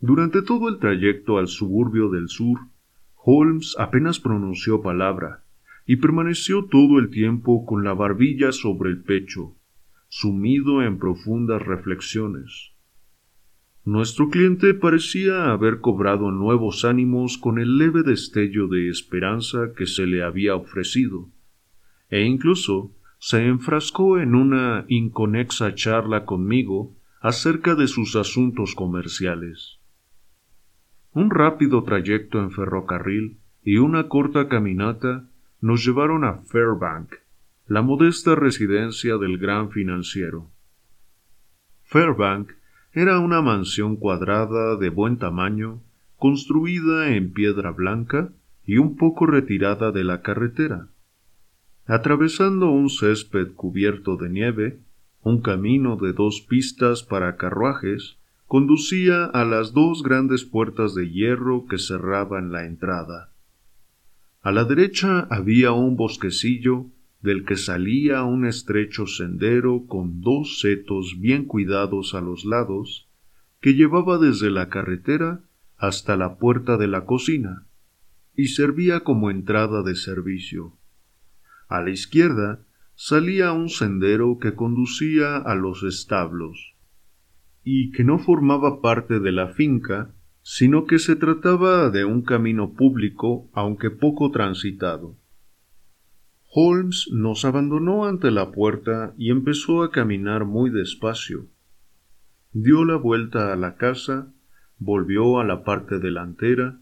[0.00, 2.60] Durante todo el trayecto al suburbio del sur,
[3.14, 5.44] Holmes apenas pronunció palabra,
[5.84, 9.54] y permaneció todo el tiempo con la barbilla sobre el pecho,
[10.08, 12.72] sumido en profundas reflexiones.
[13.88, 20.04] Nuestro cliente parecía haber cobrado nuevos ánimos con el leve destello de esperanza que se
[20.04, 21.30] le había ofrecido,
[22.10, 29.80] e incluso se enfrascó en una inconexa charla conmigo acerca de sus asuntos comerciales.
[31.14, 35.30] Un rápido trayecto en ferrocarril y una corta caminata
[35.62, 37.14] nos llevaron a Fairbank,
[37.66, 40.50] la modesta residencia del gran financiero.
[41.84, 42.57] Fairbank
[43.00, 45.80] era una mansión cuadrada de buen tamaño,
[46.16, 48.32] construida en piedra blanca
[48.66, 50.88] y un poco retirada de la carretera.
[51.86, 54.80] Atravesando un césped cubierto de nieve,
[55.22, 58.18] un camino de dos pistas para carruajes
[58.48, 63.30] conducía a las dos grandes puertas de hierro que cerraban la entrada.
[64.42, 66.86] A la derecha había un bosquecillo
[67.20, 73.08] del que salía un estrecho sendero con dos setos bien cuidados a los lados,
[73.60, 75.42] que llevaba desde la carretera
[75.76, 77.66] hasta la puerta de la cocina,
[78.34, 80.76] y servía como entrada de servicio.
[81.68, 82.64] A la izquierda
[82.94, 86.74] salía un sendero que conducía a los establos,
[87.64, 92.72] y que no formaba parte de la finca, sino que se trataba de un camino
[92.74, 95.16] público, aunque poco transitado.
[96.50, 101.46] Holmes nos abandonó ante la puerta y empezó a caminar muy despacio.
[102.52, 104.32] Dio la vuelta a la casa,
[104.78, 106.80] volvió a la parte delantera,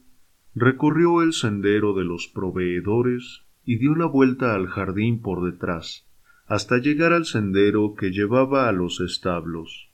[0.55, 6.07] recorrió el sendero de los proveedores y dio la vuelta al jardín por detrás,
[6.47, 9.91] hasta llegar al sendero que llevaba a los establos.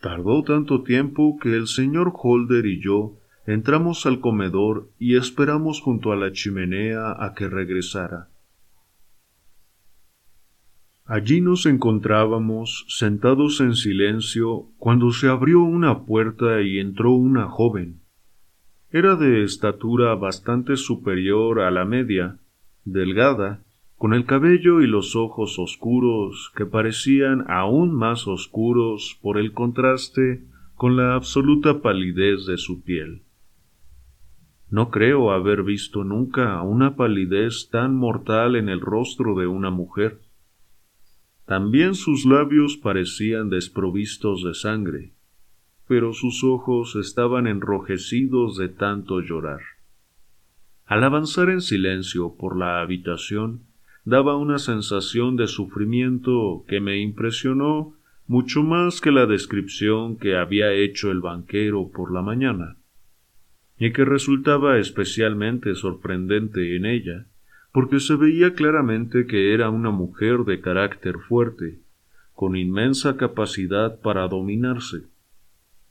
[0.00, 6.12] Tardó tanto tiempo que el señor Holder y yo Entramos al comedor y esperamos junto
[6.12, 8.28] a la chimenea a que regresara.
[11.04, 18.00] Allí nos encontrábamos sentados en silencio cuando se abrió una puerta y entró una joven.
[18.90, 22.38] Era de estatura bastante superior a la media,
[22.84, 23.64] delgada,
[23.96, 30.44] con el cabello y los ojos oscuros que parecían aún más oscuros por el contraste
[30.76, 33.22] con la absoluta palidez de su piel.
[34.72, 40.22] No creo haber visto nunca una palidez tan mortal en el rostro de una mujer.
[41.44, 45.12] También sus labios parecían desprovistos de sangre,
[45.86, 49.60] pero sus ojos estaban enrojecidos de tanto llorar.
[50.86, 53.64] Al avanzar en silencio por la habitación,
[54.06, 57.92] daba una sensación de sufrimiento que me impresionó
[58.26, 62.78] mucho más que la descripción que había hecho el banquero por la mañana
[63.84, 67.26] y que resultaba especialmente sorprendente en ella,
[67.72, 71.80] porque se veía claramente que era una mujer de carácter fuerte,
[72.32, 75.08] con inmensa capacidad para dominarse.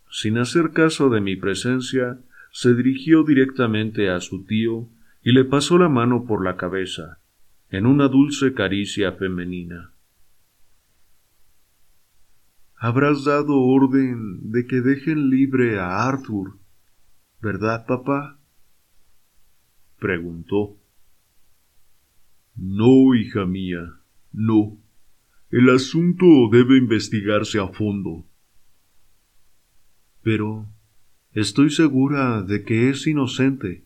[0.10, 2.18] Sin hacer caso de mi presencia,
[2.54, 4.88] se dirigió directamente a su tío
[5.22, 7.20] y le pasó la mano por la cabeza,
[7.70, 9.92] en una dulce caricia femenina.
[12.78, 16.61] Habrás dado orden de que dejen libre a Arthur,
[17.42, 18.39] ¿Verdad, papá?
[19.98, 20.78] preguntó.
[22.56, 24.00] No, hija mía,
[24.32, 24.78] no.
[25.50, 28.26] El asunto debe investigarse a fondo.
[30.22, 30.68] Pero
[31.34, 33.86] estoy segura de que es inocente.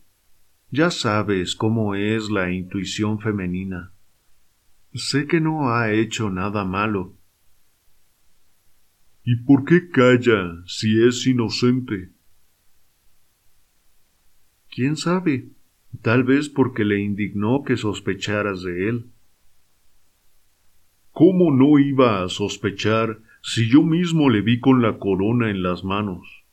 [0.69, 3.93] Ya sabes cómo es la intuición femenina.
[4.93, 7.17] Sé que no ha hecho nada malo.
[9.23, 12.14] ¿Y por qué calla si es inocente?
[14.75, 15.51] ¿Quién sabe?
[16.01, 19.05] Tal vez porque le indignó que sospecharas de él.
[21.11, 25.85] ¿Cómo no iba a sospechar si yo mismo le vi con la corona en las
[25.85, 26.43] manos?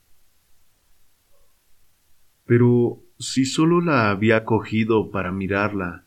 [2.46, 6.06] Pero si solo la había cogido para mirarla.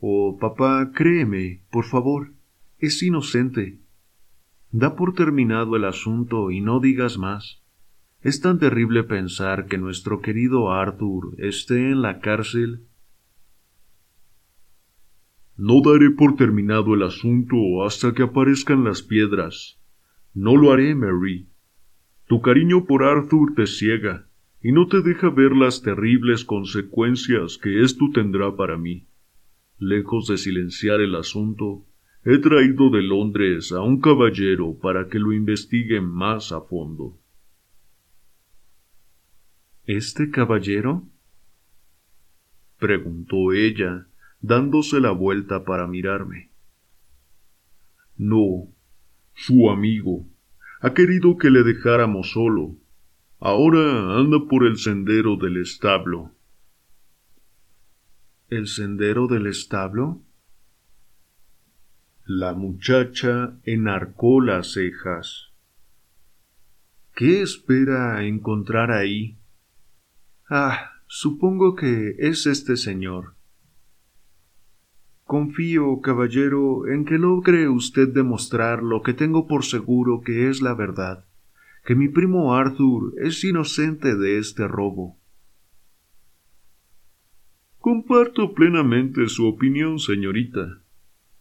[0.00, 2.32] Oh, papá, créeme, por favor,
[2.80, 3.78] es inocente.
[4.72, 7.63] Da por terminado el asunto y no digas más.
[8.24, 12.86] Es tan terrible pensar que nuestro querido Arthur esté en la cárcel.
[15.58, 19.78] No daré por terminado el asunto hasta que aparezcan las piedras.
[20.32, 21.50] No lo haré, Mary.
[22.26, 24.26] Tu cariño por Arthur te ciega
[24.62, 29.06] y no te deja ver las terribles consecuencias que esto tendrá para mí.
[29.78, 31.84] Lejos de silenciar el asunto,
[32.24, 37.20] he traído de Londres a un caballero para que lo investigue más a fondo.
[39.86, 41.06] ¿Este caballero?
[42.78, 44.06] preguntó ella,
[44.40, 46.50] dándose la vuelta para mirarme.
[48.16, 48.68] No,
[49.34, 50.26] su amigo.
[50.80, 52.76] Ha querido que le dejáramos solo.
[53.40, 56.32] Ahora anda por el sendero del establo.
[58.48, 60.22] ¿El sendero del establo?
[62.24, 65.52] La muchacha enarcó las cejas.
[67.14, 69.38] ¿Qué espera encontrar ahí?
[70.56, 73.34] Ah, supongo que es este señor.
[75.24, 80.74] Confío, caballero, en que logre usted demostrar lo que tengo por seguro que es la
[80.74, 81.24] verdad,
[81.84, 85.18] que mi primo Arthur es inocente de este robo.
[87.80, 90.84] Comparto plenamente su opinión, señorita.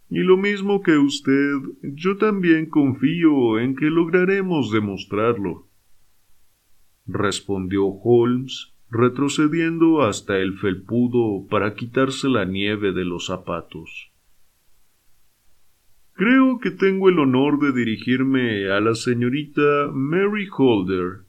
[0.10, 1.54] Y lo mismo que usted,
[1.84, 5.68] yo también confío en que lograremos demostrarlo.
[7.06, 14.12] Respondió Holmes retrocediendo hasta el felpudo para quitarse la nieve de los zapatos.
[16.14, 21.26] Creo que tengo el honor de dirigirme a la señorita Mary Holder.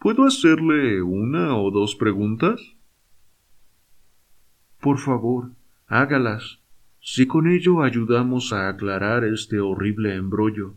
[0.00, 2.60] ¿Puedo hacerle una o dos preguntas?
[4.80, 5.52] Por favor,
[5.86, 6.60] hágalas,
[7.00, 10.74] si con ello ayudamos a aclarar este horrible embrollo.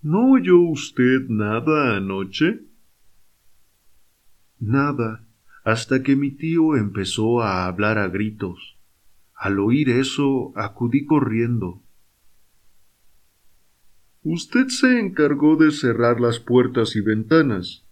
[0.00, 2.65] ¿No oyó usted nada anoche?
[4.58, 5.26] Nada,
[5.64, 8.78] hasta que mi tío empezó a hablar a gritos.
[9.34, 11.82] Al oír eso, acudí corriendo.
[14.22, 17.84] Usted se encargó de cerrar las puertas y ventanas.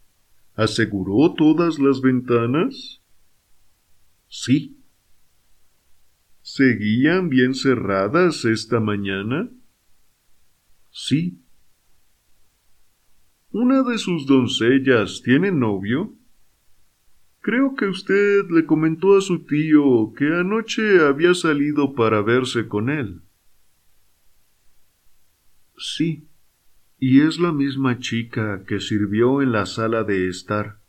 [0.57, 3.01] ¿Aseguró todas las ventanas?
[4.29, 4.81] Sí.
[6.43, 9.49] ¿Seguían bien cerradas esta mañana?
[10.91, 11.41] Sí.
[13.51, 16.15] ¿Una de sus doncellas tiene novio?
[17.45, 22.89] Creo que usted le comentó a su tío que anoche había salido para verse con
[22.89, 23.21] él.
[25.77, 26.27] Sí,
[26.99, 30.81] y es la misma chica que sirvió en la sala de estar,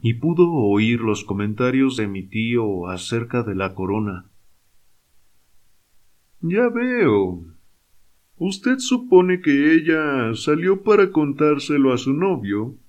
[0.00, 4.26] y pudo oír los comentarios de mi tío acerca de la corona.
[6.40, 7.44] Ya veo.
[8.36, 12.80] Usted supone que ella salió para contárselo a su novio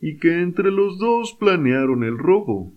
[0.00, 2.74] y que entre los dos planearon el robo.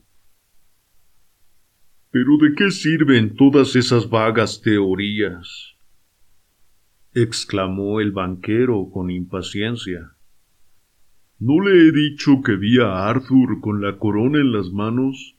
[2.12, 5.78] Pero ¿de qué sirven todas esas vagas teorías?
[7.14, 10.12] exclamó el banquero con impaciencia.
[11.40, 15.36] ¿No le he dicho que vi a Arthur con la corona en las manos?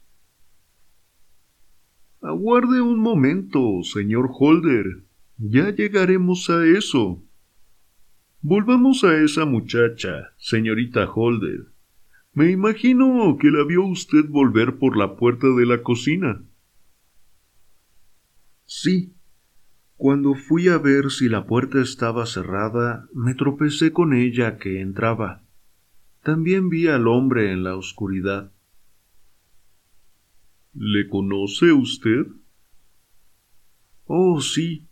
[2.20, 5.05] Aguarde un momento, señor Holder.
[5.37, 7.22] Ya llegaremos a eso.
[8.41, 11.72] Volvamos a esa muchacha, señorita Holder.
[12.32, 16.45] Me imagino que la vio usted volver por la puerta de la cocina.
[18.64, 19.12] Sí.
[19.97, 25.43] Cuando fui a ver si la puerta estaba cerrada, me tropecé con ella que entraba.
[26.22, 28.53] También vi al hombre en la oscuridad.
[30.74, 32.28] ¿Le conoce usted?
[34.05, 34.86] Oh, sí.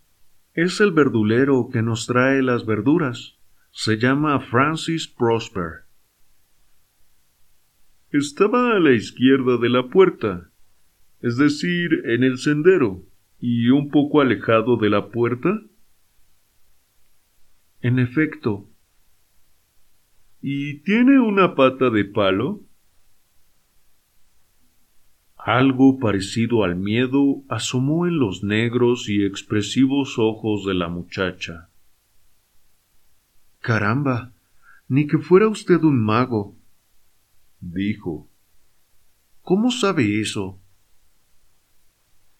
[0.53, 3.36] Es el verdulero que nos trae las verduras.
[3.71, 5.85] Se llama Francis Prosper.
[8.11, 10.49] estaba a la izquierda de la puerta,
[11.21, 13.03] es decir, en el sendero,
[13.39, 15.61] y un poco alejado de la puerta.
[17.81, 18.69] En efecto.
[20.41, 22.63] ¿Y tiene una pata de palo?
[25.37, 31.66] Algo parecido al miedo asomó en los negros y expresivos ojos de la muchacha.
[33.67, 34.31] Caramba,
[34.87, 36.55] ni que fuera usted un mago,
[37.59, 38.29] dijo.
[39.41, 40.57] ¿Cómo sabe eso?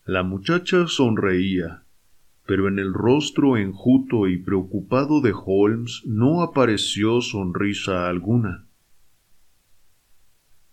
[0.06, 1.84] La muchacha sonreía,
[2.46, 8.66] pero en el rostro enjuto y preocupado de Holmes no apareció sonrisa alguna.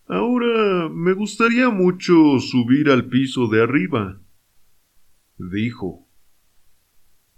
[0.06, 4.20] Ahora me gustaría mucho subir al piso de arriba,
[5.36, 6.03] dijo.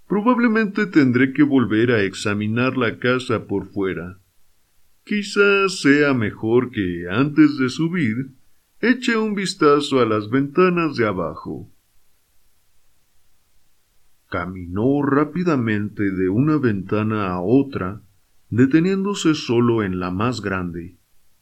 [0.08, 4.18] Probablemente tendré que volver a examinar la casa por fuera.
[5.04, 8.32] Quizás sea mejor que, antes de subir,
[8.80, 11.70] eche un vistazo a las ventanas de abajo.
[14.28, 18.02] Caminó rápidamente de una ventana a otra,
[18.50, 20.96] deteniéndose solo en la más grande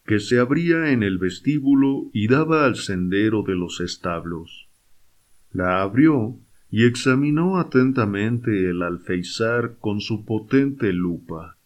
[0.04, 4.68] que se abría en el vestíbulo y daba al sendero de los establos.
[5.50, 6.38] La abrió
[6.76, 11.56] y examinó atentamente el alfeizar con su potente lupa.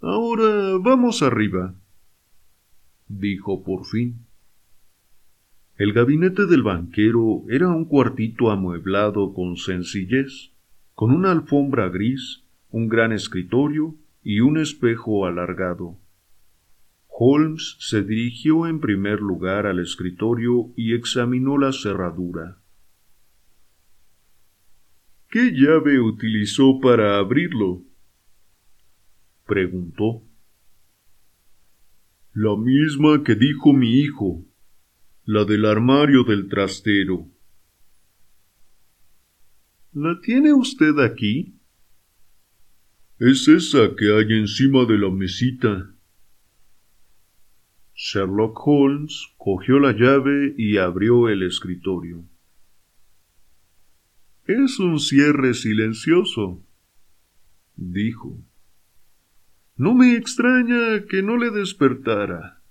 [0.00, 1.76] Ahora vamos arriba,
[3.06, 4.26] dijo por fin.
[5.76, 10.50] El gabinete del banquero era un cuartito amueblado con sencillez,
[10.96, 12.42] con una alfombra gris,
[12.72, 13.94] un gran escritorio
[14.24, 15.96] y un espejo alargado.
[17.20, 22.62] Holmes se dirigió en primer lugar al escritorio y examinó la cerradura.
[25.28, 27.82] ¿Qué llave utilizó para abrirlo?
[29.48, 30.22] preguntó.
[32.34, 34.44] La misma que dijo mi hijo,
[35.24, 37.26] la del armario del trastero.
[39.92, 41.56] ¿La tiene usted aquí?
[43.18, 45.97] Es esa que hay encima de la mesita.
[48.00, 52.22] Sherlock Holmes cogió la llave y abrió el escritorio.
[54.46, 56.64] Es un cierre silencioso,
[57.74, 58.38] dijo.
[59.76, 62.62] No me extraña que no le despertara.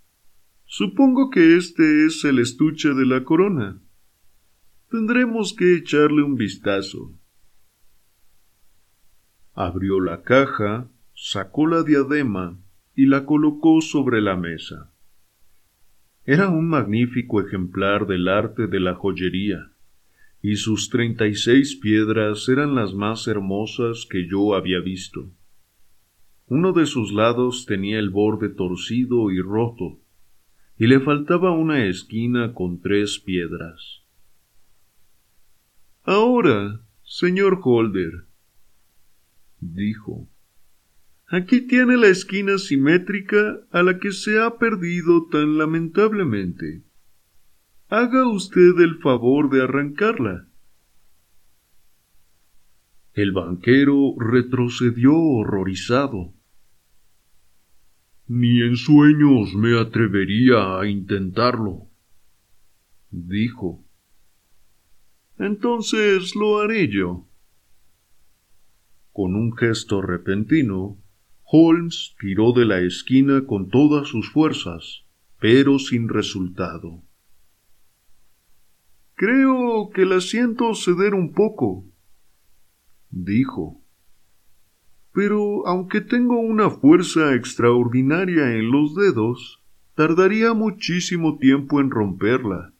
[0.63, 3.81] Supongo que este es el estuche de la corona.
[4.89, 7.19] Tendremos que echarle un vistazo.
[9.53, 12.57] Abrió la caja, sacó la diadema
[12.95, 14.93] y la colocó sobre la mesa.
[16.29, 19.71] Era un magnífico ejemplar del arte de la joyería,
[20.41, 25.31] y sus treinta y seis piedras eran las más hermosas que yo había visto.
[26.47, 29.99] Uno de sus lados tenía el borde torcido y roto,
[30.77, 34.03] y le faltaba una esquina con tres piedras.
[36.03, 38.25] Ahora, señor Holder,
[39.61, 40.27] dijo.
[41.29, 46.83] Aquí tiene la esquina simétrica a la que se ha perdido tan lamentablemente.
[47.89, 50.47] Haga usted el favor de arrancarla.
[53.13, 56.33] El banquero retrocedió horrorizado.
[58.27, 61.89] Ni en sueños me atrevería a intentarlo,
[63.09, 63.83] dijo.
[65.37, 67.27] Entonces lo haré yo.
[69.11, 70.97] Con un gesto repentino,
[71.49, 75.05] Holmes tiró de la esquina con todas sus fuerzas,
[75.39, 77.01] pero sin resultado.
[79.15, 81.85] Creo que la siento ceder un poco,
[83.09, 83.81] dijo.
[85.13, 89.63] Pero aunque tengo una fuerza extraordinaria en los dedos,
[89.95, 92.73] tardaría muchísimo tiempo en romperla.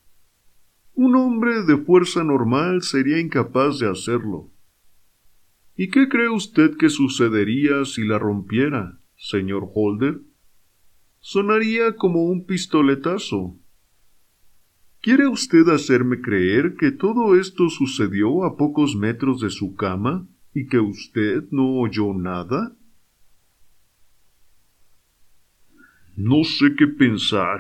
[0.94, 4.52] Un hombre de fuerza normal sería incapaz de hacerlo.
[5.80, 10.22] ¿Y qué cree usted que sucedería si la rompiera, señor Holder?
[11.20, 13.60] Sonaría como un pistoletazo.
[15.02, 20.66] ¿Quiere usted hacerme creer que todo esto sucedió a pocos metros de su cama y
[20.66, 22.76] que usted no oyó nada?
[26.16, 27.60] No sé qué pensar.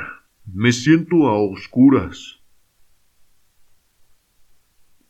[0.51, 2.36] Me siento a oscuras.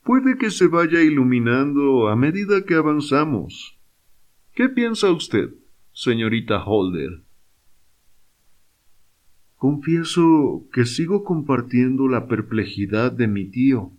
[0.07, 3.77] Puede que se vaya iluminando a medida que avanzamos.
[4.55, 5.53] ¿Qué piensa usted,
[5.91, 7.25] señorita Holder?
[9.57, 13.91] Confieso que sigo compartiendo la perplejidad de mi tío.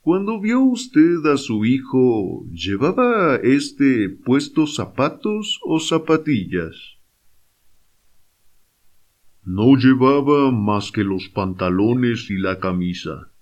[0.00, 6.97] Cuando vio usted a su hijo, ¿llevaba este puestos zapatos o zapatillas?
[9.50, 13.32] No llevaba más que los pantalones y la camisa.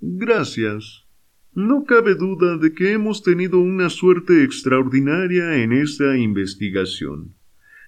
[0.00, 1.04] Gracias.
[1.52, 7.34] No cabe duda de que hemos tenido una suerte extraordinaria en esta investigación.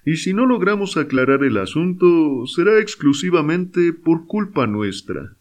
[0.05, 5.39] Y si no logramos aclarar el asunto, será exclusivamente por culpa nuestra.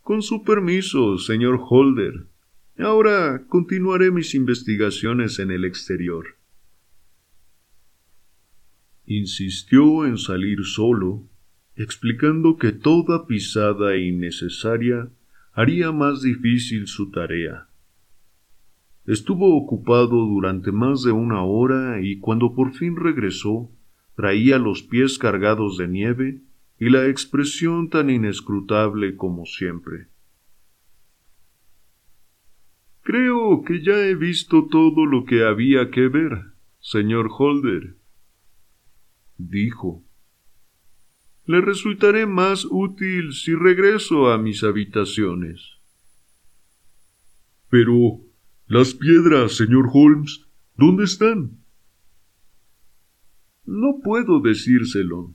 [0.00, 2.26] Con su permiso, señor Holder.
[2.78, 6.41] Ahora continuaré mis investigaciones en el exterior.
[9.06, 11.24] Insistió en salir solo,
[11.74, 15.10] explicando que toda pisada innecesaria
[15.52, 17.68] haría más difícil su tarea.
[19.06, 23.70] Estuvo ocupado durante más de una hora y cuando por fin regresó,
[24.14, 26.40] traía los pies cargados de nieve
[26.78, 30.06] y la expresión tan inescrutable como siempre.
[33.02, 37.96] Creo que ya he visto todo lo que había que ver, señor Holder,
[39.48, 40.02] dijo.
[41.46, 45.78] Le resultaré más útil si regreso a mis habitaciones.
[47.68, 48.20] Pero
[48.66, 51.58] las piedras, señor Holmes, ¿dónde están?
[53.64, 55.34] No puedo decírselo.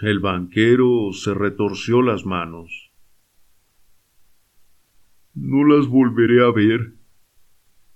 [0.00, 2.92] El banquero se retorció las manos.
[5.34, 6.94] No las volveré a ver,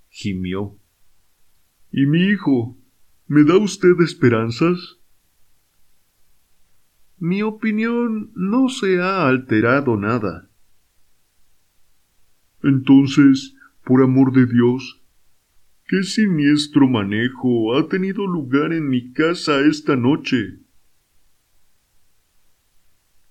[0.09, 0.79] gimió.
[1.91, 2.77] ¿Y mi hijo?
[3.35, 4.99] ¿Me da usted esperanzas?
[7.16, 10.51] Mi opinión no se ha alterado nada.
[12.62, 15.01] Entonces, por amor de Dios,
[15.87, 20.59] ¿qué siniestro manejo ha tenido lugar en mi casa esta noche?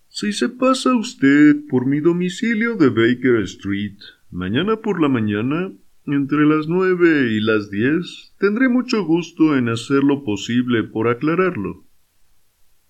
[0.07, 3.99] Si se pasa usted por mi domicilio de Baker Street
[4.31, 5.71] mañana por la mañana,
[6.05, 11.85] entre las nueve y las diez, tendré mucho gusto en hacer lo posible por aclararlo.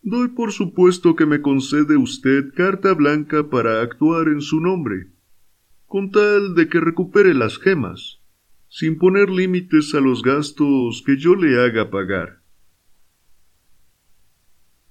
[0.01, 5.11] Doy por supuesto que me concede usted carta blanca para actuar en su nombre,
[5.85, 8.21] con tal de que recupere las gemas,
[8.67, 12.41] sin poner límites a los gastos que yo le haga pagar.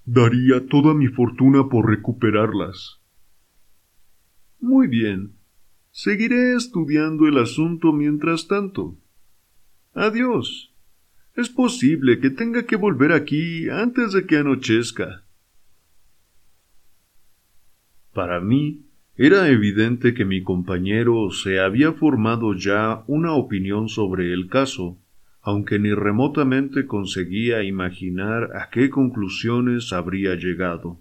[0.05, 3.01] Daría toda mi fortuna por recuperarlas.
[4.59, 5.40] Muy bien.
[5.91, 8.97] Seguiré estudiando el asunto mientras tanto.
[9.93, 10.73] Adiós.
[11.35, 15.23] Es posible que tenga que volver aquí antes de que anochezca.
[18.13, 18.85] Para mí,
[19.15, 24.97] era evidente que mi compañero se había formado ya una opinión sobre el caso,
[25.41, 30.99] aunque ni remotamente conseguía imaginar a qué conclusiones habría llegado.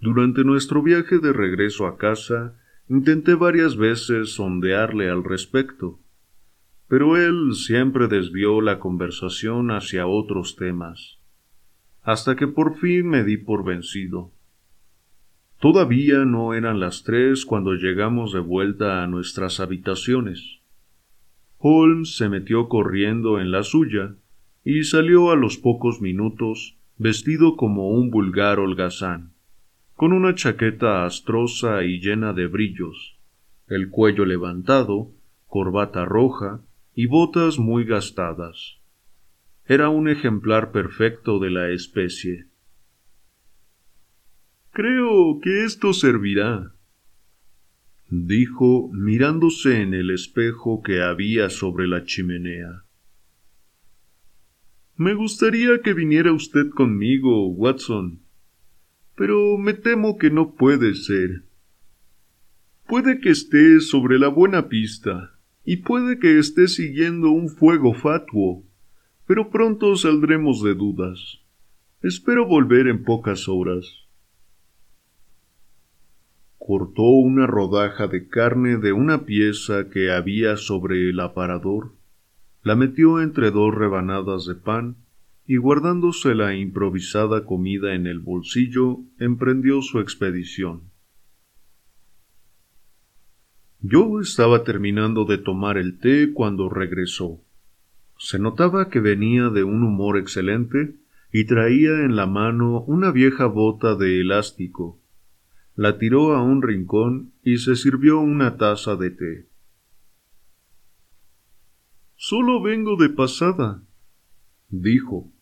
[0.00, 2.56] Durante nuestro viaje de regreso a casa,
[2.88, 5.98] intenté varias veces sondearle al respecto,
[6.88, 11.18] pero él siempre desvió la conversación hacia otros temas,
[12.02, 14.32] hasta que por fin me di por vencido.
[15.60, 20.60] Todavía no eran las tres cuando llegamos de vuelta a nuestras habitaciones.
[21.58, 24.16] Holmes se metió corriendo en la suya
[24.62, 29.33] y salió a los pocos minutos vestido como un vulgar holgazán,
[29.96, 33.16] con una chaqueta astrosa y llena de brillos,
[33.68, 35.12] el cuello levantado,
[35.46, 36.60] corbata roja
[36.94, 38.78] y botas muy gastadas.
[39.66, 42.46] Era un ejemplar perfecto de la especie.
[44.72, 46.72] Creo que esto servirá,
[48.10, 52.82] dijo mirándose en el espejo que había sobre la chimenea.
[54.96, 58.23] Me gustaría que viniera usted conmigo, Watson,
[59.16, 61.44] pero me temo que no puede ser.
[62.86, 68.64] Puede que esté sobre la buena pista, y puede que esté siguiendo un fuego fatuo,
[69.26, 71.40] pero pronto saldremos de dudas.
[72.02, 73.86] Espero volver en pocas horas.
[76.58, 81.92] Cortó una rodaja de carne de una pieza que había sobre el aparador,
[82.62, 84.96] la metió entre dos rebanadas de pan
[85.46, 90.90] y guardándose la improvisada comida en el bolsillo, emprendió su expedición.
[93.80, 97.42] Yo estaba terminando de tomar el té cuando regresó.
[98.16, 100.96] Se notaba que venía de un humor excelente
[101.30, 105.02] y traía en la mano una vieja bota de elástico.
[105.76, 109.48] La tiró a un rincón y se sirvió una taza de té.
[112.14, 113.82] Solo vengo de pasada,
[114.70, 115.33] dijo.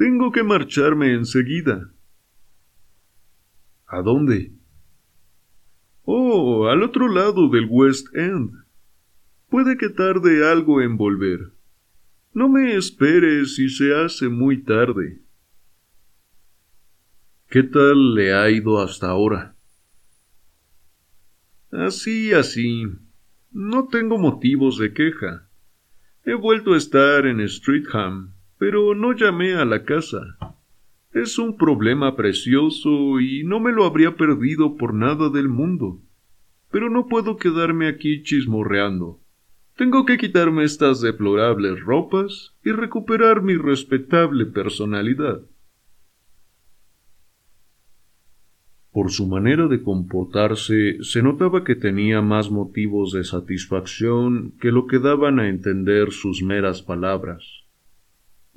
[0.00, 1.92] Tengo que marcharme enseguida.
[3.86, 4.50] ¿A dónde?
[6.04, 8.50] Oh, al otro lado del West End.
[9.50, 11.52] Puede que tarde algo en volver.
[12.32, 15.20] No me esperes si se hace muy tarde.
[17.50, 19.54] ¿Qué tal le ha ido hasta ahora?
[21.70, 22.86] Así, así.
[23.50, 25.46] No tengo motivos de queja.
[26.24, 30.36] He vuelto a estar en Streatham, pero no llamé a la casa.
[31.12, 36.02] Es un problema precioso y no me lo habría perdido por nada del mundo.
[36.70, 39.18] Pero no puedo quedarme aquí chismorreando.
[39.76, 45.40] Tengo que quitarme estas deplorables ropas y recuperar mi respetable personalidad.
[48.92, 54.86] Por su manera de comportarse se notaba que tenía más motivos de satisfacción que lo
[54.86, 57.59] que daban a entender sus meras palabras.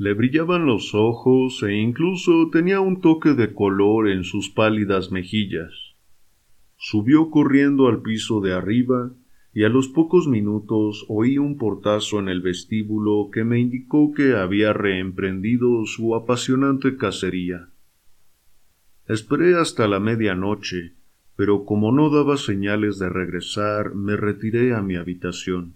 [0.04, 5.96] Le brillaban los ojos e incluso tenía un toque de color en sus pálidas mejillas.
[6.76, 9.14] Subió corriendo al piso de arriba
[9.54, 14.36] y a los pocos minutos oí un portazo en el vestíbulo que me indicó que
[14.36, 17.70] había reemprendido su apasionante cacería.
[19.08, 20.96] Esperé hasta la medianoche,
[21.38, 25.76] pero como no daba señales de regresar, me retiré a mi habitación.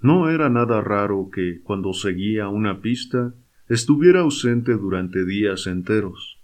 [0.00, 3.34] No era nada raro que, cuando seguía una pista,
[3.68, 6.40] estuviera ausente durante días enteros.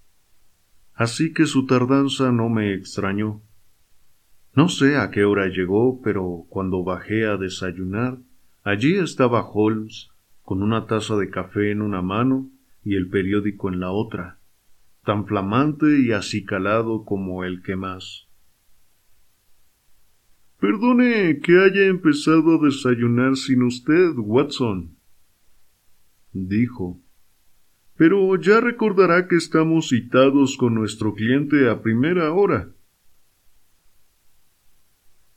[0.95, 3.43] Así que su tardanza no me extrañó.
[4.55, 8.19] No sé a qué hora llegó, pero cuando bajé a desayunar,
[8.63, 10.11] allí estaba Holmes,
[10.43, 12.51] con una taza de café en una mano
[12.85, 14.39] y el periódico en la otra,
[15.05, 18.29] tan flamante y acicalado como el que más.
[20.63, 24.97] Perdone que haya empezado a desayunar sin usted, Watson,
[26.33, 27.03] dijo.
[27.97, 32.71] Pero ya recordará que estamos citados con nuestro cliente a primera hora.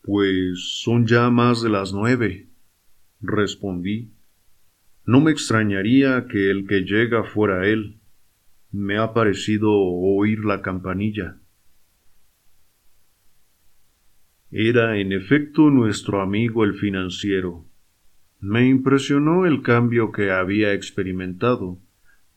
[0.04, 2.48] Pues son ya más de las nueve,
[3.20, 4.12] respondí.
[5.08, 8.00] No me extrañaría que el que llega fuera él.
[8.72, 11.40] Me ha parecido oír la campanilla.
[14.58, 17.66] Era en efecto nuestro amigo el financiero.
[18.40, 21.78] Me impresionó el cambio que había experimentado,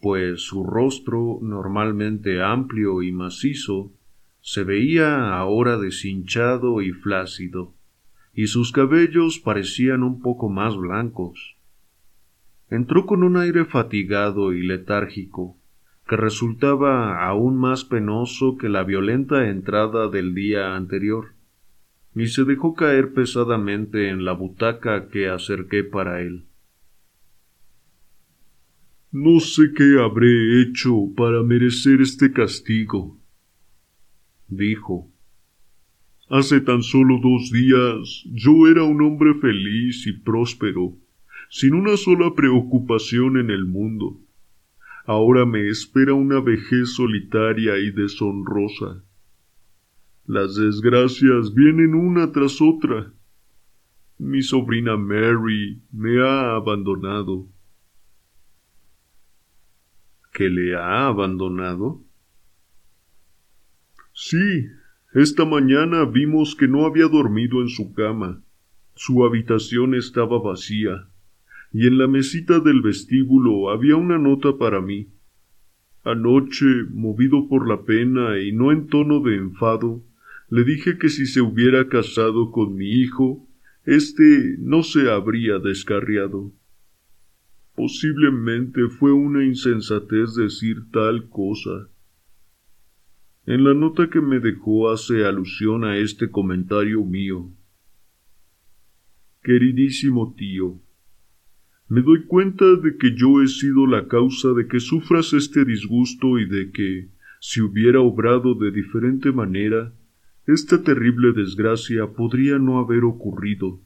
[0.01, 3.93] pues su rostro, normalmente amplio y macizo,
[4.41, 7.77] se veía ahora deshinchado y flácido,
[8.35, 11.57] y sus cabellos parecían un poco más blancos.
[12.69, 15.57] Entró con un aire fatigado y letárgico,
[16.09, 21.38] que resultaba aún más penoso que la violenta entrada del día anterior,
[22.21, 26.47] y se dejó caer pesadamente en la butaca que acerqué para él.
[29.13, 33.19] No sé qué habré hecho para merecer este castigo,
[34.49, 35.11] dijo.
[36.29, 40.97] Hace tan solo dos días yo era un hombre feliz y próspero,
[41.49, 44.21] sin una sola preocupación en el mundo.
[45.07, 49.05] Ahora me espera una vejez solitaria y deshonrosa.
[50.29, 53.15] Las desgracias vienen una tras otra.
[54.19, 57.49] Mi sobrina Mary me ha abandonado.
[60.35, 62.05] ¿Que le ha abandonado?
[64.13, 64.67] Sí,
[65.15, 68.43] esta mañana vimos que no había dormido en su cama.
[68.97, 71.09] Su habitación estaba vacía,
[71.73, 75.09] y en la mesita del vestíbulo había una nota para mí.
[76.05, 80.05] Anoche, movido por la pena y no en tono de enfado,
[80.51, 83.47] le dije que si se hubiera casado con mi hijo,
[83.85, 86.53] éste no se habría descarriado.
[87.75, 91.89] Posiblemente fue una insensatez decir tal cosa.
[93.47, 97.51] En la nota que me dejó hace alusión a este comentario mío.
[99.43, 100.81] Queridísimo tío,
[101.89, 106.39] me doy cuenta de que yo he sido la causa de que sufras este disgusto
[106.39, 107.09] y de que,
[107.41, 109.95] si hubiera obrado de diferente manera,
[110.49, 113.81] esta terrible desgracia podría no haber ocurrido.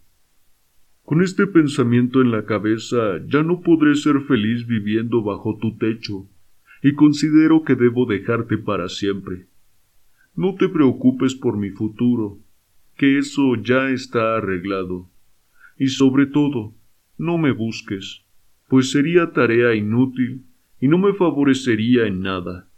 [1.04, 6.28] Con este pensamiento en la cabeza ya no podré ser feliz viviendo bajo tu techo,
[6.80, 9.48] y considero que debo dejarte para siempre.
[10.36, 12.38] No te preocupes por mi futuro,
[12.96, 15.10] que eso ya está arreglado.
[15.76, 16.74] Y sobre todo,
[17.18, 18.22] no me busques,
[18.68, 20.44] pues sería tarea inútil
[20.80, 22.68] y no me favorecería en nada.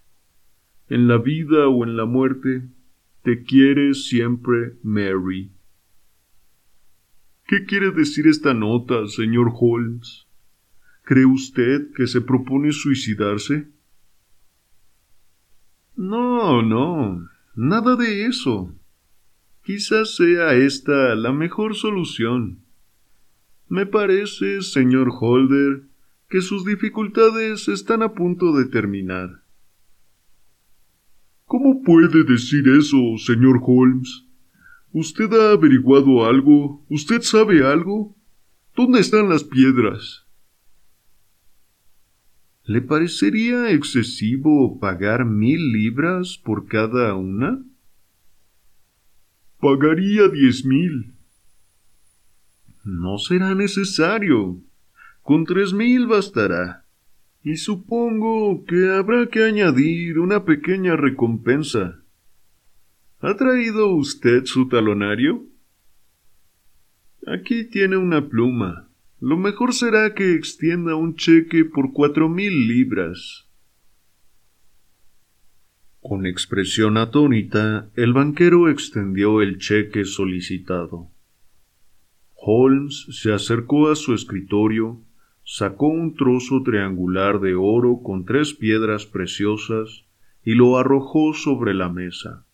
[0.88, 2.62] En la vida o en la muerte,
[3.24, 5.50] te quiere siempre Mary.
[7.46, 10.26] ¿Qué quiere decir esta nota, señor Holmes?
[11.04, 13.66] ¿Cree usted que se propone suicidarse?
[15.96, 17.26] No, no.
[17.54, 18.74] Nada de eso.
[19.62, 22.60] Quizás sea esta la mejor solución.
[23.68, 25.84] Me parece, señor Holder,
[26.28, 29.43] que sus dificultades están a punto de terminar.
[31.56, 34.24] ¿Cómo puede decir eso, señor Holmes?
[34.90, 36.84] ¿Usted ha averiguado algo?
[36.88, 38.16] ¿Usted sabe algo?
[38.74, 40.26] ¿Dónde están las piedras?
[42.64, 47.64] ¿Le parecería excesivo pagar mil libras por cada una?
[49.60, 51.14] Pagaría diez mil.
[52.82, 54.60] No será necesario.
[55.22, 56.83] Con tres mil bastará.
[57.44, 62.02] Y supongo que habrá que añadir una pequeña recompensa.
[63.20, 65.44] ¿Ha traído usted su talonario?
[67.26, 68.88] Aquí tiene una pluma.
[69.20, 73.46] Lo mejor será que extienda un cheque por cuatro mil libras.
[76.00, 81.10] Con expresión atónita, el banquero extendió el cheque solicitado.
[82.36, 85.03] Holmes se acercó a su escritorio,
[85.44, 90.04] sacó un trozo triangular de oro con tres piedras preciosas
[90.42, 92.46] y lo arrojó sobre la mesa.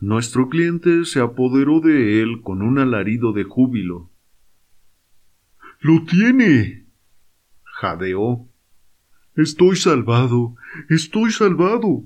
[0.00, 4.10] Nuestro cliente se apoderó de él con un alarido de júbilo.
[5.80, 6.86] ¡Lo tiene!
[7.64, 8.48] jadeó.
[9.34, 10.56] Estoy salvado.
[10.88, 12.02] Estoy salvado.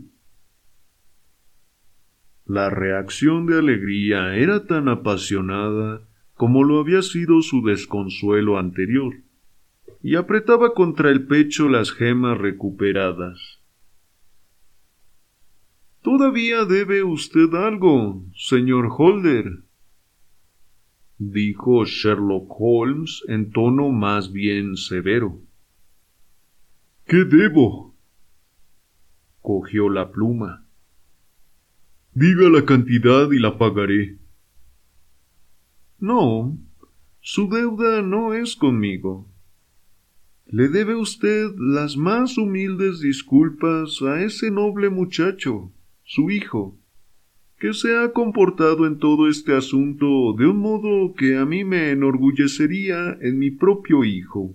[2.44, 6.02] La reacción de alegría era tan apasionada
[6.34, 9.14] como lo había sido su desconsuelo anterior,
[10.02, 13.60] y apretaba contra el pecho las gemas recuperadas.
[16.02, 19.62] Todavía debe usted algo, señor Holder,
[21.18, 25.40] dijo Sherlock Holmes en tono más bien severo.
[27.06, 27.94] ¿Qué debo?
[29.40, 30.64] Cogió la pluma.
[32.14, 34.18] Diga la cantidad y la pagaré.
[35.98, 36.58] No,
[37.20, 39.31] su deuda no es conmigo.
[40.52, 45.72] Le debe usted las más humildes disculpas a ese noble muchacho,
[46.02, 46.78] su hijo,
[47.58, 51.90] que se ha comportado en todo este asunto de un modo que a mí me
[51.90, 54.54] enorgullecería en mi propio hijo,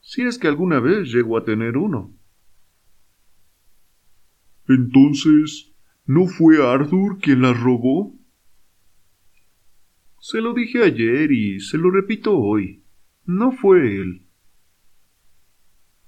[0.00, 2.14] si es que alguna vez llego a tener uno.
[4.68, 5.72] Entonces,
[6.04, 8.16] ¿no fue Arthur quien las robó?
[10.20, 12.84] Se lo dije ayer y se lo repito hoy.
[13.24, 14.25] No fue él.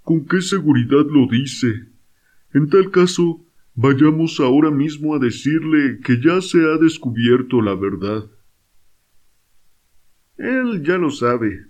[0.09, 1.90] ¿Con qué seguridad lo dice?
[2.54, 3.44] En tal caso,
[3.74, 8.24] vayamos ahora mismo a decirle que ya se ha descubierto la verdad.
[10.38, 11.66] Él ya lo sabe.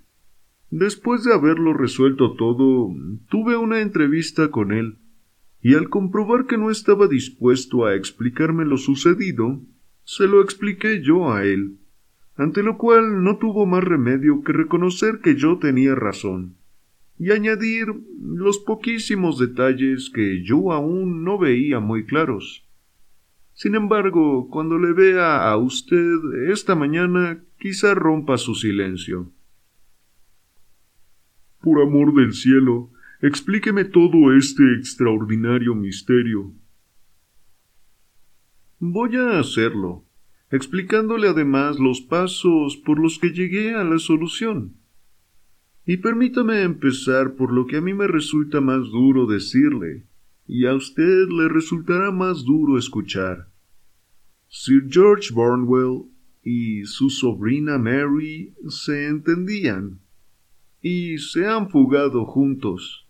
[0.70, 2.94] Después de haberlo resuelto todo,
[3.28, 4.98] tuve una entrevista con él,
[5.60, 9.60] y al comprobar que no estaba dispuesto a explicarme lo sucedido,
[10.04, 11.78] se lo expliqué yo a él
[12.38, 16.57] ante lo cual no tuvo más remedio que reconocer que yo tenía razón,
[17.18, 17.86] y añadir
[18.20, 22.64] los poquísimos detalles que yo aún no veía muy claros.
[23.54, 26.16] Sin embargo, cuando le vea a usted
[26.48, 29.32] esta mañana, quizá rompa su silencio.
[31.60, 36.52] Por amor del cielo, explíqueme todo este extraordinario misterio.
[38.78, 40.04] Voy a hacerlo,
[40.52, 44.77] explicándole además los pasos por los que llegué a la solución.
[45.88, 50.04] Y permítame empezar por lo que a mí me resulta más duro decirle,
[50.46, 53.48] y a usted le resultará más duro escuchar.
[54.48, 56.10] Sir George Barnwell
[56.42, 60.00] y su sobrina Mary se entendían,
[60.82, 63.08] y se han fugado juntos.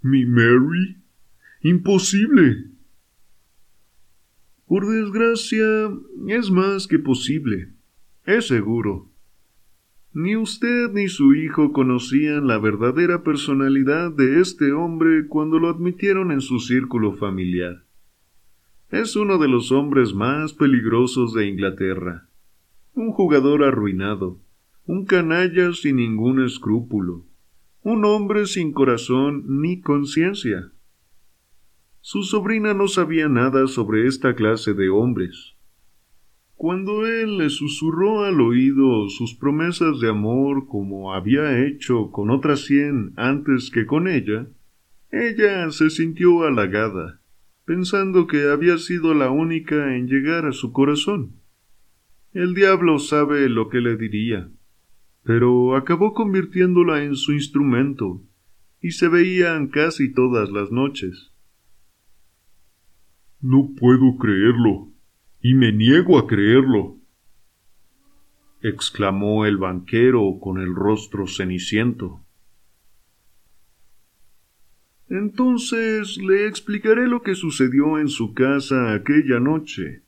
[0.00, 0.96] ¿Mi Mary?
[1.60, 2.70] Imposible.
[4.66, 5.90] Por desgracia,
[6.28, 7.74] es más que posible.
[8.24, 9.10] Es seguro.
[10.18, 16.32] Ni usted ni su hijo conocían la verdadera personalidad de este hombre cuando lo admitieron
[16.32, 17.84] en su círculo familiar.
[18.88, 22.30] Es uno de los hombres más peligrosos de Inglaterra.
[22.94, 24.40] Un jugador arruinado,
[24.86, 27.26] un canalla sin ningún escrúpulo,
[27.82, 30.72] un hombre sin corazón ni conciencia.
[32.00, 35.55] Su sobrina no sabía nada sobre esta clase de hombres.
[36.56, 42.64] Cuando él le susurró al oído sus promesas de amor como había hecho con otras
[42.64, 44.48] cien antes que con ella,
[45.12, 47.20] ella se sintió halagada,
[47.66, 51.42] pensando que había sido la única en llegar a su corazón.
[52.32, 54.48] El diablo sabe lo que le diría,
[55.24, 58.22] pero acabó convirtiéndola en su instrumento,
[58.80, 61.32] y se veían casi todas las noches.
[63.42, 64.95] No puedo creerlo.
[65.48, 66.96] Y me niego a creerlo,
[68.62, 72.20] exclamó el banquero con el rostro ceniciento.
[75.08, 80.02] Entonces le explicaré lo que sucedió en su casa aquella noche.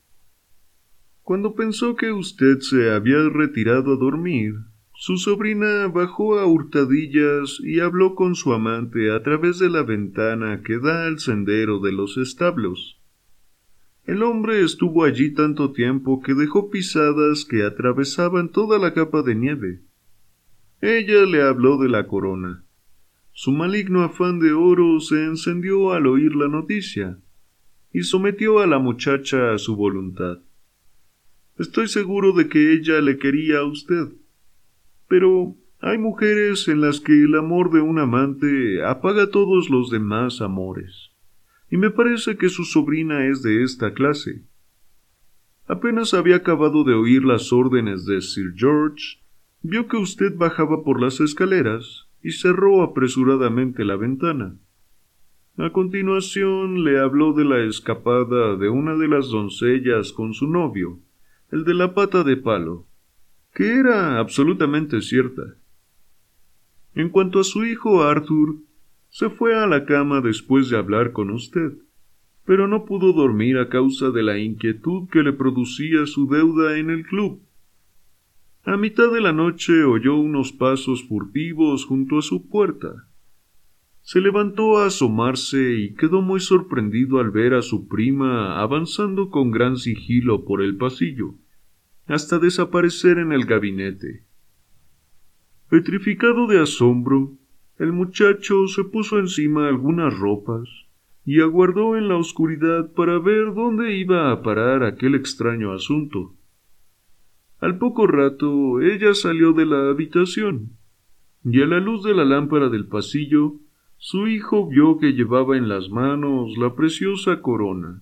[1.21, 4.55] Cuando pensó que usted se había retirado a dormir,
[4.93, 10.63] su sobrina bajó a hurtadillas y habló con su amante a través de la ventana
[10.63, 12.98] que da al sendero de los establos.
[14.09, 19.35] El hombre estuvo allí tanto tiempo que dejó pisadas que atravesaban toda la capa de
[19.35, 19.83] nieve.
[20.81, 22.65] Ella le habló de la corona.
[23.33, 27.19] Su maligno afán de oro se encendió al oír la noticia,
[27.93, 30.39] y sometió a la muchacha a su voluntad.
[31.59, 34.07] Estoy seguro de que ella le quería a usted.
[35.07, 40.41] Pero hay mujeres en las que el amor de un amante apaga todos los demás
[40.41, 41.08] amores,
[41.69, 44.43] y me parece que su sobrina es de esta clase.
[45.67, 49.19] Apenas había acabado de oír las órdenes de Sir George,
[49.61, 54.57] vio que usted bajaba por las escaleras y cerró apresuradamente la ventana.
[55.57, 60.99] A continuación le habló de la escapada de una de las doncellas con su novio,
[61.51, 62.87] el de la pata de palo,
[63.53, 65.55] que era absolutamente cierta.
[66.95, 68.55] En cuanto a su hijo Arthur,
[69.09, 71.73] se fue a la cama después de hablar con usted,
[72.45, 76.89] pero no pudo dormir a causa de la inquietud que le producía su deuda en
[76.89, 77.41] el club.
[78.63, 83.07] A mitad de la noche oyó unos pasos furtivos junto a su puerta.
[84.01, 89.51] Se levantó a asomarse y quedó muy sorprendido al ver a su prima avanzando con
[89.51, 91.35] gran sigilo por el pasillo
[92.09, 94.23] hasta desaparecer en el gabinete.
[95.69, 97.37] Petrificado de asombro,
[97.79, 100.67] el muchacho se puso encima algunas ropas
[101.25, 106.35] y aguardó en la oscuridad para ver dónde iba a parar aquel extraño asunto.
[107.59, 110.77] Al poco rato ella salió de la habitación,
[111.45, 113.53] y a la luz de la lámpara del pasillo,
[113.97, 118.01] su hijo vio que llevaba en las manos la preciosa corona.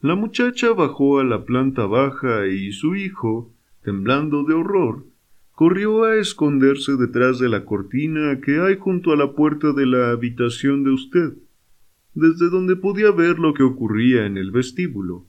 [0.00, 5.06] La muchacha bajó a la planta baja y su hijo, temblando de horror,
[5.54, 10.10] corrió a esconderse detrás de la cortina que hay junto a la puerta de la
[10.10, 11.34] habitación de usted,
[12.12, 15.26] desde donde podía ver lo que ocurría en el vestíbulo.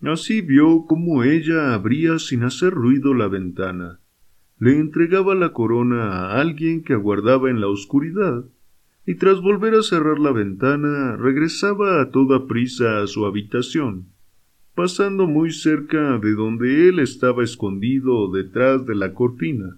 [0.00, 4.00] Así vio cómo ella abría sin hacer ruido la ventana,
[4.58, 8.44] le entregaba la corona a alguien que aguardaba en la oscuridad,
[9.06, 14.06] y tras volver a cerrar la ventana regresaba a toda prisa a su habitación,
[14.78, 19.76] pasando muy cerca de donde él estaba escondido detrás de la cortina.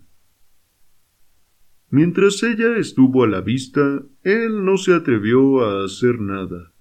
[1.89, 6.75] Mientras ella estuvo a la vista, él no se atrevió a hacer nada,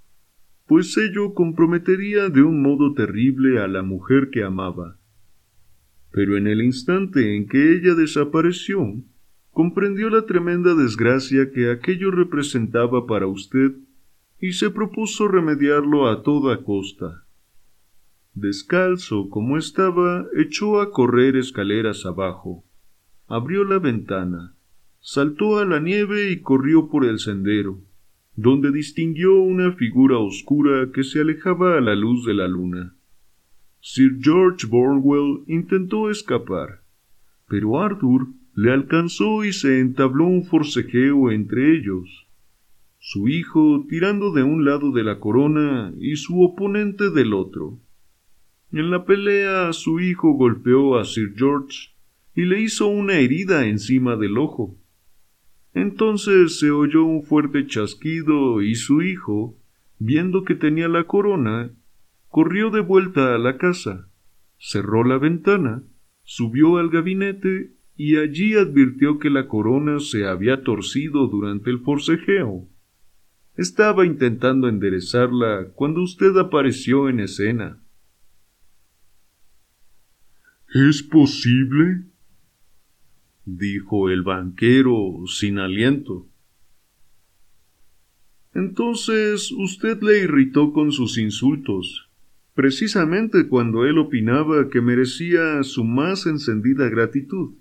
[0.67, 4.99] pues ello comprometería de un modo terrible a la mujer que amaba.
[6.11, 9.01] Pero en el instante en que ella desapareció,
[9.51, 13.75] comprendió la tremenda desgracia que aquello representaba para usted
[14.41, 17.23] y se propuso remediarlo a toda costa.
[18.33, 22.63] Descalzo como estaba, echó a correr escaleras abajo,
[23.27, 24.55] abrió la ventana,
[24.99, 27.81] saltó a la nieve y corrió por el sendero,
[28.35, 32.95] donde distinguió una figura oscura que se alejaba a la luz de la luna.
[33.81, 36.81] Sir George Bornwell intentó escapar,
[37.47, 42.27] pero Arthur le alcanzó y se entabló un forcejeo entre ellos,
[42.99, 47.79] su hijo tirando de un lado de la corona y su oponente del otro.
[48.71, 51.89] En la pelea su hijo golpeó a Sir George
[52.35, 54.77] y le hizo una herida encima del ojo.
[55.73, 59.57] Entonces se oyó un fuerte chasquido y su hijo,
[59.97, 61.71] viendo que tenía la corona,
[62.27, 64.09] corrió de vuelta a la casa,
[64.59, 65.83] cerró la ventana,
[66.23, 72.67] subió al gabinete y allí advirtió que la corona se había torcido durante el forcejeo.
[73.57, 77.81] Estaba intentando enderezarla cuando usted apareció en escena.
[80.73, 82.03] ¿Es posible?
[83.45, 86.27] dijo el banquero sin aliento.
[88.53, 92.09] Entonces usted le irritó con sus insultos,
[92.53, 97.55] precisamente cuando él opinaba que merecía su más encendida gratitud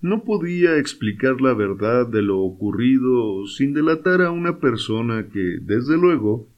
[0.00, 5.96] no podía explicar la verdad de lo ocurrido sin delatar a una persona que, desde
[5.96, 6.48] luego,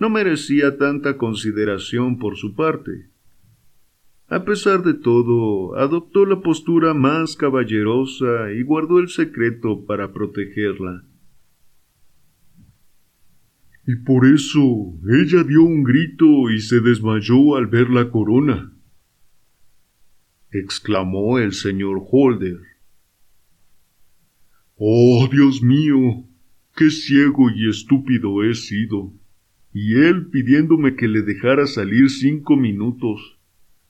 [0.00, 3.08] no merecía tanta consideración por su parte.
[4.30, 11.02] A pesar de todo, adoptó la postura más caballerosa y guardó el secreto para protegerla.
[13.86, 18.74] Y por eso ella dio un grito y se desmayó al ver la corona.
[20.50, 22.58] exclamó el señor Holder.
[24.76, 26.28] Oh, Dios mío,
[26.76, 29.14] qué ciego y estúpido he sido.
[29.72, 33.37] Y él pidiéndome que le dejara salir cinco minutos.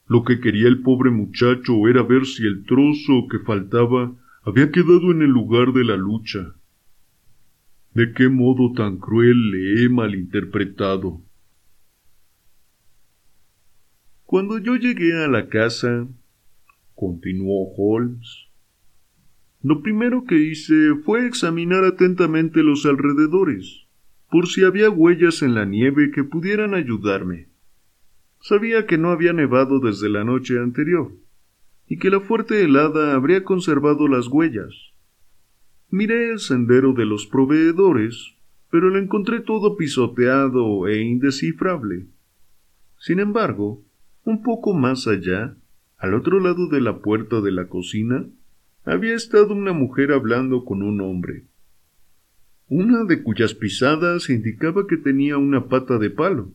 [0.09, 5.13] Lo que quería el pobre muchacho era ver si el trozo que faltaba había quedado
[5.13, 6.55] en el lugar de la lucha.
[7.93, 11.21] ¿De qué modo tan cruel le he malinterpretado?
[14.25, 16.09] Cuando yo llegué a la casa,
[16.95, 18.49] continuó Holmes,
[19.63, 23.87] lo primero que hice fue examinar atentamente los alrededores,
[24.31, 27.48] por si había huellas en la nieve que pudieran ayudarme.
[28.41, 31.13] Sabía que no había nevado desde la noche anterior,
[31.87, 34.75] y que la fuerte helada habría conservado las huellas.
[35.91, 38.35] Miré el sendero de los proveedores,
[38.71, 42.07] pero lo encontré todo pisoteado e indescifrable.
[42.99, 43.83] Sin embargo,
[44.25, 45.57] un poco más allá,
[45.97, 48.27] al otro lado de la puerta de la cocina,
[48.85, 51.45] había estado una mujer hablando con un hombre,
[52.69, 56.53] una de cuyas pisadas indicaba que tenía una pata de palo.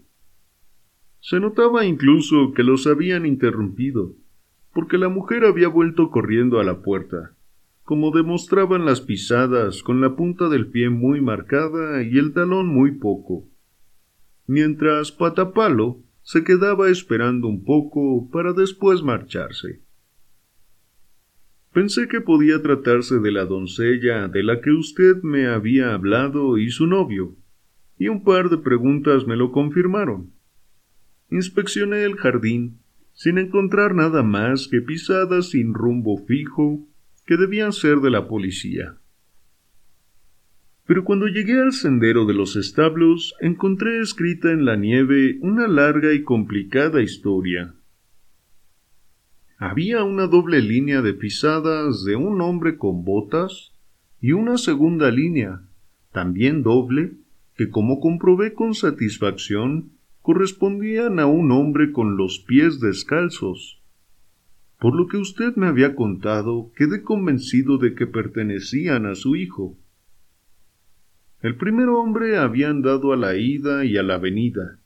[1.23, 4.13] Se notaba incluso que los habían interrumpido,
[4.73, 7.35] porque la mujer había vuelto corriendo a la puerta
[7.83, 12.91] como demostraban las pisadas con la punta del pie muy marcada y el talón muy
[12.91, 13.49] poco,
[14.47, 19.81] mientras Patapalo se quedaba esperando un poco para después marcharse.
[21.73, 26.69] Pensé que podía tratarse de la doncella de la que usted me había hablado y
[26.69, 27.35] su novio,
[27.97, 30.32] y un par de preguntas me lo confirmaron.
[31.33, 32.77] Inspeccioné el jardín
[33.11, 36.87] sin encontrar nada más que pisadas sin rumbo fijo
[37.25, 38.97] que debían ser de la policía.
[40.85, 46.13] Pero cuando llegué al sendero de los establos, encontré escrita en la nieve una larga
[46.13, 47.73] y complicada historia.
[49.57, 53.71] Había una doble línea de pisadas de un hombre con botas
[54.21, 55.63] y una segunda línea,
[56.11, 57.13] también doble,
[57.55, 59.93] que como comprobé con satisfacción,
[60.23, 63.81] correspondían a un hombre con los pies descalzos.
[64.79, 69.77] Por lo que usted me había contado, quedé convencido de que pertenecían a su hijo.
[71.41, 74.79] El primer hombre había andado a la ida y a la venida,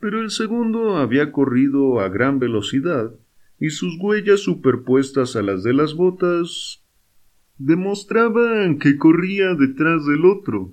[0.00, 3.14] pero el segundo había corrido a gran velocidad,
[3.60, 6.84] y sus huellas superpuestas a las de las botas
[7.58, 10.72] demostraban que corría detrás del otro.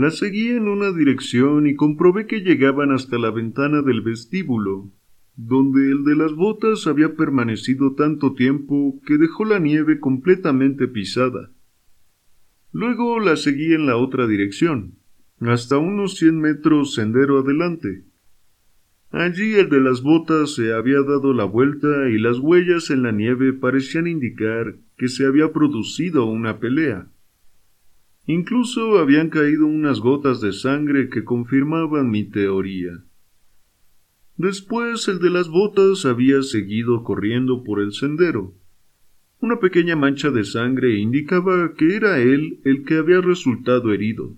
[0.00, 4.90] La seguí en una dirección y comprobé que llegaban hasta la ventana del vestíbulo,
[5.36, 11.50] donde el de las botas había permanecido tanto tiempo que dejó la nieve completamente pisada.
[12.72, 14.94] Luego la seguí en la otra dirección,
[15.38, 18.06] hasta unos cien metros sendero adelante.
[19.10, 23.12] Allí el de las botas se había dado la vuelta y las huellas en la
[23.12, 27.10] nieve parecían indicar que se había producido una pelea.
[28.26, 33.04] Incluso habían caído unas gotas de sangre que confirmaban mi teoría.
[34.36, 38.54] Después el de las botas había seguido corriendo por el sendero.
[39.40, 44.36] Una pequeña mancha de sangre indicaba que era él el que había resultado herido.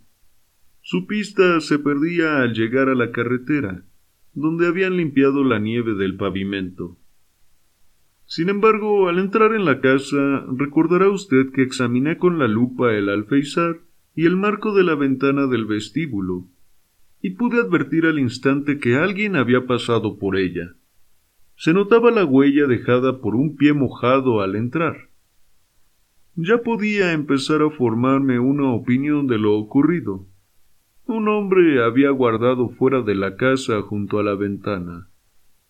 [0.80, 3.84] Su pista se perdía al llegar a la carretera,
[4.32, 6.98] donde habían limpiado la nieve del pavimento.
[8.34, 13.10] Sin embargo, al entrar en la casa, recordará usted que examiné con la lupa el
[13.10, 13.80] alféizar
[14.14, 16.46] y el marco de la ventana del vestíbulo,
[17.20, 20.72] y pude advertir al instante que alguien había pasado por ella.
[21.56, 25.10] Se notaba la huella dejada por un pie mojado al entrar.
[26.34, 30.24] Ya podía empezar a formarme una opinión de lo ocurrido.
[31.04, 35.10] Un hombre había guardado fuera de la casa junto a la ventana.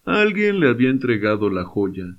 [0.05, 2.19] Alguien le había entregado la joya.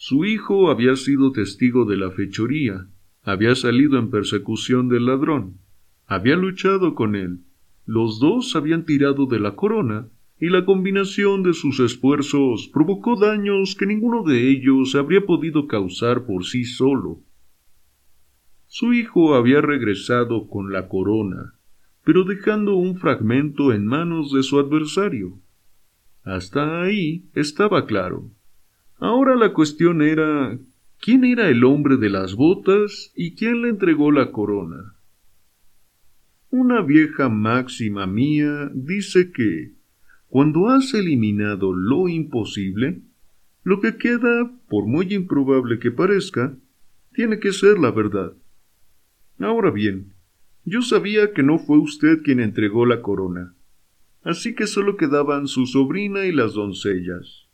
[0.00, 2.86] Su hijo había sido testigo de la fechoría,
[3.24, 5.58] había salido en persecución del ladrón,
[6.06, 7.40] había luchado con él,
[7.84, 10.08] los dos habían tirado de la corona,
[10.38, 16.26] y la combinación de sus esfuerzos provocó daños que ninguno de ellos habría podido causar
[16.26, 17.18] por sí solo.
[18.68, 21.54] Su hijo había regresado con la corona,
[22.04, 25.40] pero dejando un fragmento en manos de su adversario.
[26.22, 28.30] Hasta ahí estaba claro.
[28.98, 30.58] Ahora la cuestión era
[31.00, 34.94] quién era el hombre de las botas y quién le entregó la corona.
[36.50, 39.72] Una vieja máxima mía dice que
[40.28, 43.02] cuando has eliminado lo imposible,
[43.62, 46.56] lo que queda, por muy improbable que parezca,
[47.12, 48.32] tiene que ser la verdad.
[49.38, 50.14] Ahora bien,
[50.64, 53.54] Yo sabía que no fue usted quien entregó la corona,
[54.22, 57.47] así que solo quedaban su sobrina y las doncellas.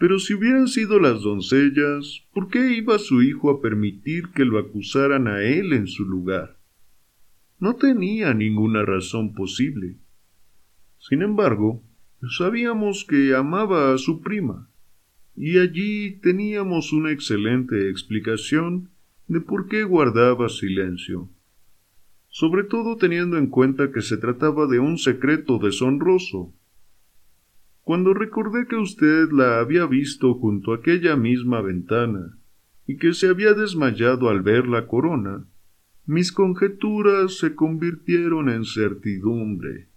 [0.00, 4.58] Pero si hubieran sido las doncellas, ¿por qué iba su hijo a permitir que lo
[4.58, 6.56] acusaran a él en su lugar?
[7.58, 9.98] No tenía ninguna razón posible.
[10.96, 11.84] Sin embargo,
[12.38, 14.70] sabíamos que amaba a su prima,
[15.36, 18.88] y allí teníamos una excelente explicación
[19.28, 21.28] de por qué guardaba silencio,
[22.30, 26.54] sobre todo teniendo en cuenta que se trataba de un secreto deshonroso.
[27.82, 32.38] Cuando recordé que usted la había visto junto a aquella misma ventana
[32.86, 35.46] y que se había desmayado al ver la corona,
[36.06, 39.88] mis conjeturas se convirtieron en certidumbre.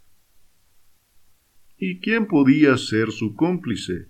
[1.77, 4.09] ¿Y quién podía ser su cómplice?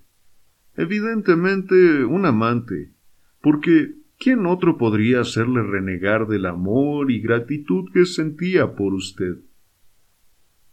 [0.75, 2.93] Evidentemente un amante,
[3.41, 9.37] porque ¿quién otro podría hacerle renegar del amor y gratitud que sentía por usted?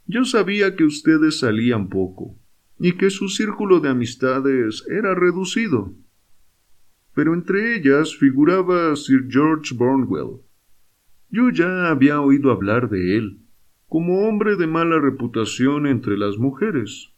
[0.05, 2.37] Yo sabía que ustedes salían poco,
[2.83, 5.93] y que su círculo de amistades era reducido.
[7.13, 10.41] Pero entre ellas figuraba Sir George Bornwell.
[11.29, 13.41] Yo ya había oído hablar de él,
[13.87, 17.13] como hombre de mala reputación entre las mujeres.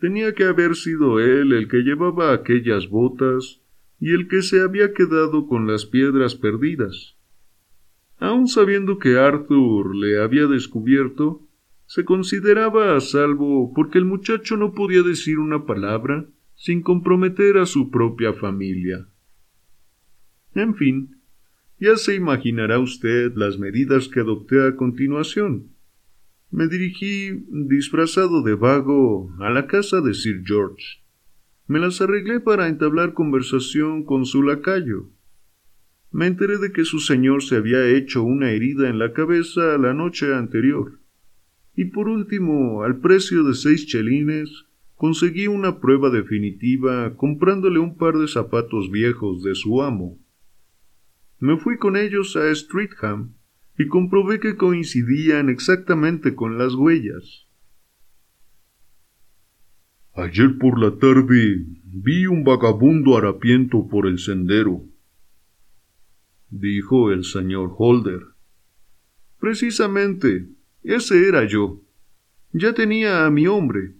[0.00, 3.62] Tenía que haber sido él el que llevaba aquellas botas
[4.00, 7.16] y el que se había quedado con las piedras perdidas.
[8.18, 11.46] Aun sabiendo que Arthur le había descubierto,
[11.86, 16.26] se consideraba a salvo porque el muchacho no podía decir una palabra
[16.56, 19.06] sin comprometer a su propia familia.
[20.54, 21.20] En fin,
[21.78, 25.70] ya se imaginará usted las medidas que adopté a continuación.
[26.50, 31.02] Me dirigí, disfrazado de vago, a la casa de Sir George.
[31.66, 35.10] Me las arreglé para entablar conversación con su lacayo.
[36.10, 39.92] Me enteré de que su señor se había hecho una herida en la cabeza la
[39.92, 41.00] noche anterior
[41.76, 48.16] y por último, al precio de seis chelines, conseguí una prueba definitiva comprándole un par
[48.16, 50.18] de zapatos viejos de su amo.
[51.38, 53.34] Me fui con ellos a Streatham
[53.78, 57.46] y comprobé que coincidían exactamente con las huellas.
[60.14, 64.82] Ayer por la tarde vi un vagabundo harapiento por el sendero,
[66.48, 68.22] dijo el señor Holder.
[69.38, 70.55] Precisamente,
[70.92, 71.80] ese era yo.
[72.52, 73.92] Ya tenía a mi hombre,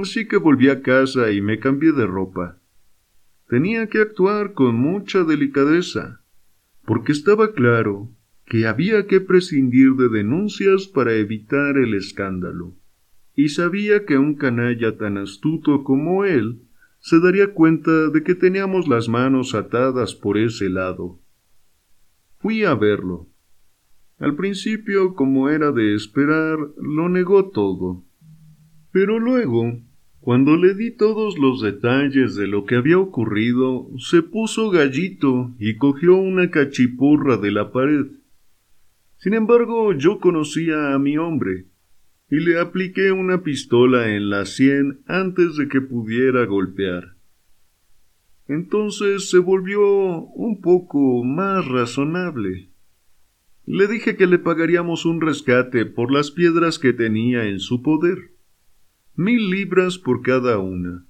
[0.00, 2.58] así que volví a casa y me cambié de ropa.
[3.48, 6.20] Tenía que actuar con mucha delicadeza,
[6.84, 8.10] porque estaba claro
[8.46, 12.74] que había que prescindir de denuncias para evitar el escándalo,
[13.34, 16.60] y sabía que un canalla tan astuto como él
[17.00, 21.18] se daría cuenta de que teníamos las manos atadas por ese lado.
[22.38, 23.28] Fui a verlo.
[24.24, 28.06] Al principio, como era de esperar, lo negó todo.
[28.90, 29.82] Pero luego,
[30.18, 35.76] cuando le di todos los detalles de lo que había ocurrido, se puso gallito y
[35.76, 38.06] cogió una cachipurra de la pared.
[39.18, 41.66] Sin embargo, yo conocía a mi hombre,
[42.30, 47.18] y le apliqué una pistola en la sien antes de que pudiera golpear.
[48.48, 52.70] Entonces se volvió un poco más razonable.
[53.66, 58.32] Le dije que le pagaríamos un rescate por las piedras que tenía en su poder.
[59.14, 61.06] Mil libras por cada una.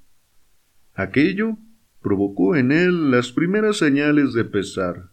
[0.94, 1.58] Aquello
[2.00, 5.10] provocó en él las primeras señales de pesar.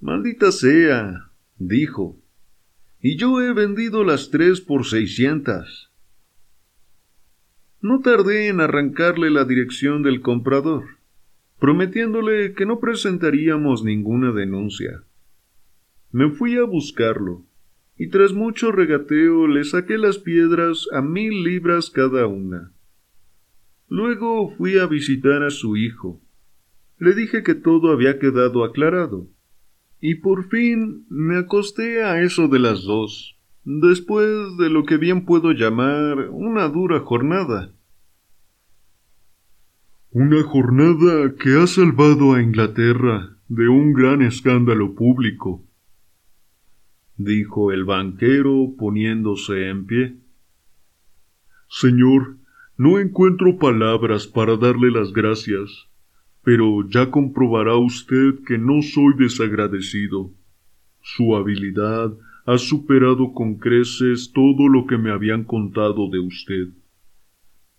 [0.00, 2.18] Maldita sea, dijo,
[3.00, 5.90] y yo he vendido las tres por seiscientas.
[7.80, 10.84] No tardé en arrancarle la dirección del comprador,
[11.60, 15.04] prometiéndole que no presentaríamos ninguna denuncia.
[16.10, 17.44] Me fui a buscarlo,
[17.96, 22.72] y tras mucho regateo le saqué las piedras a mil libras cada una.
[23.88, 26.20] Luego fui a visitar a su hijo.
[26.98, 29.28] Le dije que todo había quedado aclarado.
[30.00, 35.24] Y por fin me acosté a eso de las dos, después de lo que bien
[35.24, 37.72] puedo llamar una dura jornada.
[40.10, 45.67] Una jornada que ha salvado a Inglaterra de un gran escándalo público,
[47.18, 50.16] dijo el banquero poniéndose en pie.
[51.68, 52.36] Señor,
[52.76, 55.88] no encuentro palabras para darle las gracias,
[56.42, 60.30] pero ya comprobará usted que no soy desagradecido.
[61.02, 62.16] Su habilidad
[62.46, 66.68] ha superado con creces todo lo que me habían contado de usted.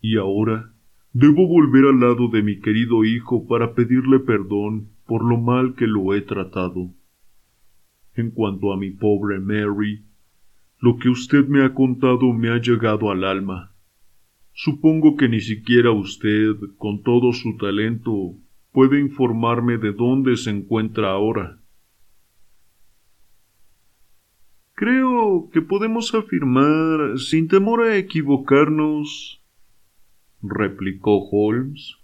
[0.02, 0.74] Y ahora
[1.14, 5.88] debo volver al lado de mi querido hijo para pedirle perdón por lo mal que
[5.88, 6.92] lo he tratado.
[8.20, 10.04] En cuanto a mi pobre Mary,
[10.82, 13.74] lo que usted me ha contado me ha llegado al alma.
[14.52, 18.36] Supongo que ni siquiera usted, con todo su talento,
[18.74, 21.62] puede informarme de dónde se encuentra ahora.
[24.74, 29.42] Creo que podemos afirmar, sin temor a equivocarnos,
[30.42, 31.96] replicó Holmes,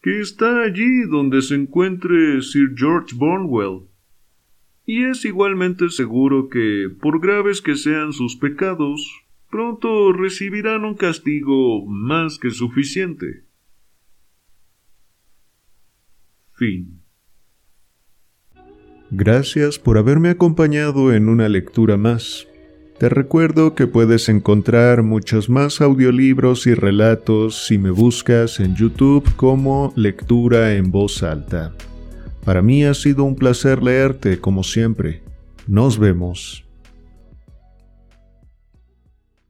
[0.00, 3.91] que está allí donde se encuentre Sir George Bornwell.
[4.84, 11.86] Y es igualmente seguro que, por graves que sean sus pecados, pronto recibirán un castigo
[11.86, 13.44] más que suficiente.
[16.54, 17.02] Fin.
[19.10, 22.48] Gracias por haberme acompañado en una lectura más.
[22.98, 29.28] Te recuerdo que puedes encontrar muchos más audiolibros y relatos si me buscas en YouTube
[29.36, 31.74] como Lectura en Voz Alta.
[32.44, 35.22] Para mí ha sido un placer leerte como siempre.
[35.68, 36.64] Nos vemos.